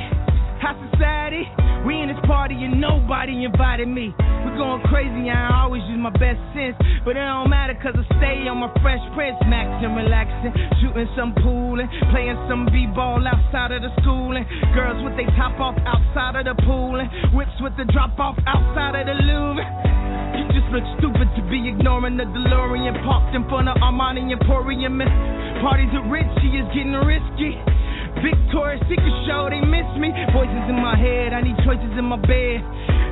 high 0.67 0.75
society. 0.91 1.47
We 1.87 2.03
in 2.03 2.11
this 2.11 2.19
party 2.27 2.59
and 2.59 2.83
nobody 2.83 3.47
invited 3.47 3.87
me. 3.87 4.11
We 4.11 4.49
going 4.59 4.83
crazy, 4.91 5.31
I 5.31 5.63
always 5.63 5.87
use 5.87 6.03
my 6.03 6.11
best 6.11 6.43
sense. 6.51 6.75
But 7.07 7.15
it 7.15 7.23
don't 7.23 7.47
matter 7.47 7.79
cause 7.79 7.95
I 7.95 8.03
stay 8.19 8.51
on 8.51 8.59
my 8.59 8.71
fresh 8.83 9.03
prince. 9.15 9.39
Maxing, 9.47 9.95
relaxing, 9.95 10.51
shooting 10.83 11.07
some 11.15 11.31
pool 11.39 11.79
and 11.79 11.87
playing 12.11 12.35
some 12.51 12.67
b-ball 12.67 13.23
outside 13.23 13.71
of 13.71 13.87
the 13.87 13.95
school. 14.03 14.35
And 14.35 14.43
girls 14.75 14.99
with 15.07 15.15
they 15.15 15.31
top 15.39 15.55
off 15.63 15.79
outside 15.87 16.35
of 16.35 16.51
the 16.51 16.59
pool. 16.67 16.99
And 16.99 17.07
whips 17.31 17.55
with 17.63 17.79
the 17.79 17.87
drop 17.95 18.19
off 18.19 18.35
outside 18.51 18.99
of 18.99 19.07
the 19.07 19.15
Louvre. 19.23 19.63
You 20.35 20.51
just 20.51 20.67
look 20.75 20.83
stupid 20.99 21.31
to 21.39 21.43
be 21.47 21.71
ignoring 21.71 22.19
the 22.19 22.27
DeLorean 22.27 22.99
parked 23.07 23.39
in 23.39 23.47
front 23.47 23.71
of 23.71 23.79
Armani 23.79 24.35
Emporium. 24.35 24.99
Parties 25.63 25.95
are 25.95 26.07
rich, 26.11 26.27
is 26.43 26.67
getting 26.75 26.99
risky. 27.07 27.55
Victoria's 28.23 28.83
Secret 28.89 29.17
show, 29.29 29.49
they 29.51 29.61
miss 29.61 29.89
me. 30.01 30.13
Voices 30.33 30.65
in 30.69 30.79
my 30.81 30.97
head, 30.97 31.33
I 31.33 31.41
need 31.43 31.57
choices 31.65 31.93
in 31.97 32.05
my 32.05 32.21
bed. 32.21 32.65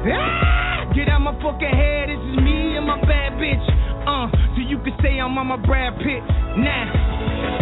Ah, 0.09 0.85
get 0.93 1.09
out 1.09 1.21
my 1.21 1.33
fucking 1.41 1.73
head, 1.73 2.09
this 2.09 2.21
is 2.21 2.37
me 2.41 2.77
and 2.77 2.87
my 2.87 3.01
bad 3.05 3.37
bitch. 3.41 3.65
Uh, 4.05 4.29
so 4.53 4.61
you 4.61 4.77
can 4.85 4.93
say 5.01 5.17
I'm 5.17 5.33
on 5.41 5.49
my 5.49 5.57
Brad 5.57 5.97
Pitt. 5.97 6.21
Now, 6.61 6.93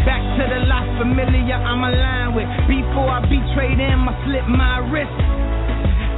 back 0.03 0.23
to 0.39 0.43
the 0.43 0.67
La 0.67 0.83
Familia 0.99 1.55
I'm 1.55 1.87
aligned 1.87 2.35
with. 2.35 2.51
Before 2.67 3.07
I 3.07 3.23
betrayed 3.23 3.79
them, 3.79 4.11
I 4.11 4.15
slipped 4.27 4.51
my 4.51 4.83
wrist. 4.91 5.19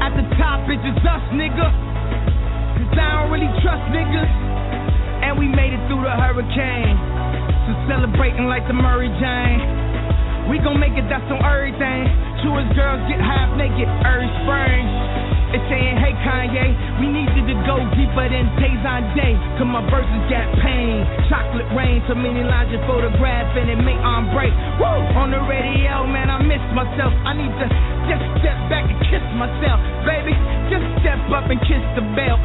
At 0.01 0.17
the 0.17 0.25
top, 0.41 0.65
it's 0.73 0.81
just 0.81 1.05
us, 1.05 1.25
nigga. 1.37 1.69
Cause 2.81 2.97
I 2.97 3.21
don't 3.21 3.31
really 3.37 3.53
trust 3.61 3.85
niggas. 3.93 4.33
And 5.29 5.37
we 5.37 5.45
made 5.49 5.77
it 5.77 5.81
through 5.93 6.09
the 6.09 6.17
hurricane. 6.17 6.97
So 7.69 7.77
celebrating 7.89 8.49
like 8.49 8.65
the 8.65 8.77
Mary 8.77 9.13
Jane. 9.21 9.84
We 10.51 10.61
gon' 10.61 10.77
make 10.77 10.93
it, 10.95 11.09
that's 11.09 11.25
on 11.33 11.41
everything. 11.41 12.25
As 12.45 12.71
girls 12.77 13.01
get 13.09 13.19
half 13.19 13.57
naked 13.57 13.89
every 14.05 14.29
spring. 14.45 14.85
It's 15.57 15.65
saying, 15.73 15.97
hey 15.97 16.13
Kanye, 16.23 17.01
we 17.01 17.09
need 17.09 17.33
you 17.35 17.43
to 17.51 17.57
go 17.65 17.81
deeper 17.97 18.29
than 18.29 18.47
days 18.61 18.85
on 18.85 19.11
day. 19.17 19.33
Cause 19.57 19.65
my 19.65 19.83
verses 19.89 20.23
got 20.29 20.45
pain. 20.61 21.03
Chocolate 21.33 21.67
rain, 21.73 22.05
so 22.07 22.15
many 22.15 22.45
lines 22.45 22.69
you 22.69 22.79
photograph 22.85 23.49
and 23.57 23.73
it 23.73 23.81
make 23.81 23.99
arm 24.05 24.29
break. 24.37 24.53
Woo! 24.77 25.19
On 25.19 25.33
the 25.33 25.41
radio, 25.49 26.05
man, 26.05 26.29
I 26.29 26.39
miss 26.45 26.63
myself. 26.77 27.11
I 27.25 27.33
need 27.33 27.49
to 27.49 27.67
just 28.13 28.25
step 28.45 28.61
back 28.69 28.87
and 28.93 29.01
kiss 29.09 29.25
myself. 29.35 29.81
Baby, 30.05 30.37
just 30.69 30.85
step 31.03 31.19
up 31.33 31.49
and 31.49 31.59
kiss 31.65 31.83
the 31.97 32.05
belt. 32.13 32.45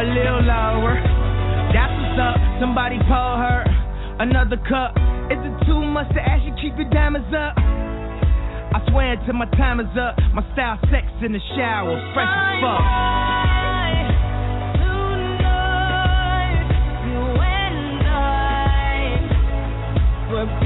A 0.00 0.04
little 0.06 0.42
lower. 0.46 0.96
That's 1.74 1.92
what's 1.92 2.18
up. 2.24 2.38
Somebody 2.62 3.02
pour 3.04 3.36
her 3.42 3.75
another 4.18 4.56
cup. 4.68 4.96
Is 5.30 5.38
it 5.38 5.66
too 5.66 5.80
much 5.80 6.08
to 6.14 6.20
ask 6.20 6.44
you 6.44 6.54
keep 6.60 6.76
your 6.78 6.88
diamonds 6.90 7.28
up? 7.34 7.54
I 7.56 8.80
swear 8.90 9.12
until 9.12 9.34
my 9.34 9.46
time 9.56 9.80
is 9.80 9.86
up. 9.98 10.16
My 10.32 10.42
style 10.52 10.78
sex 10.90 11.06
in 11.24 11.32
the 11.32 11.40
shower, 11.56 11.96
fresh 12.14 12.28
as 12.28 12.60
fuck. 12.62 13.16
We're 20.28 20.65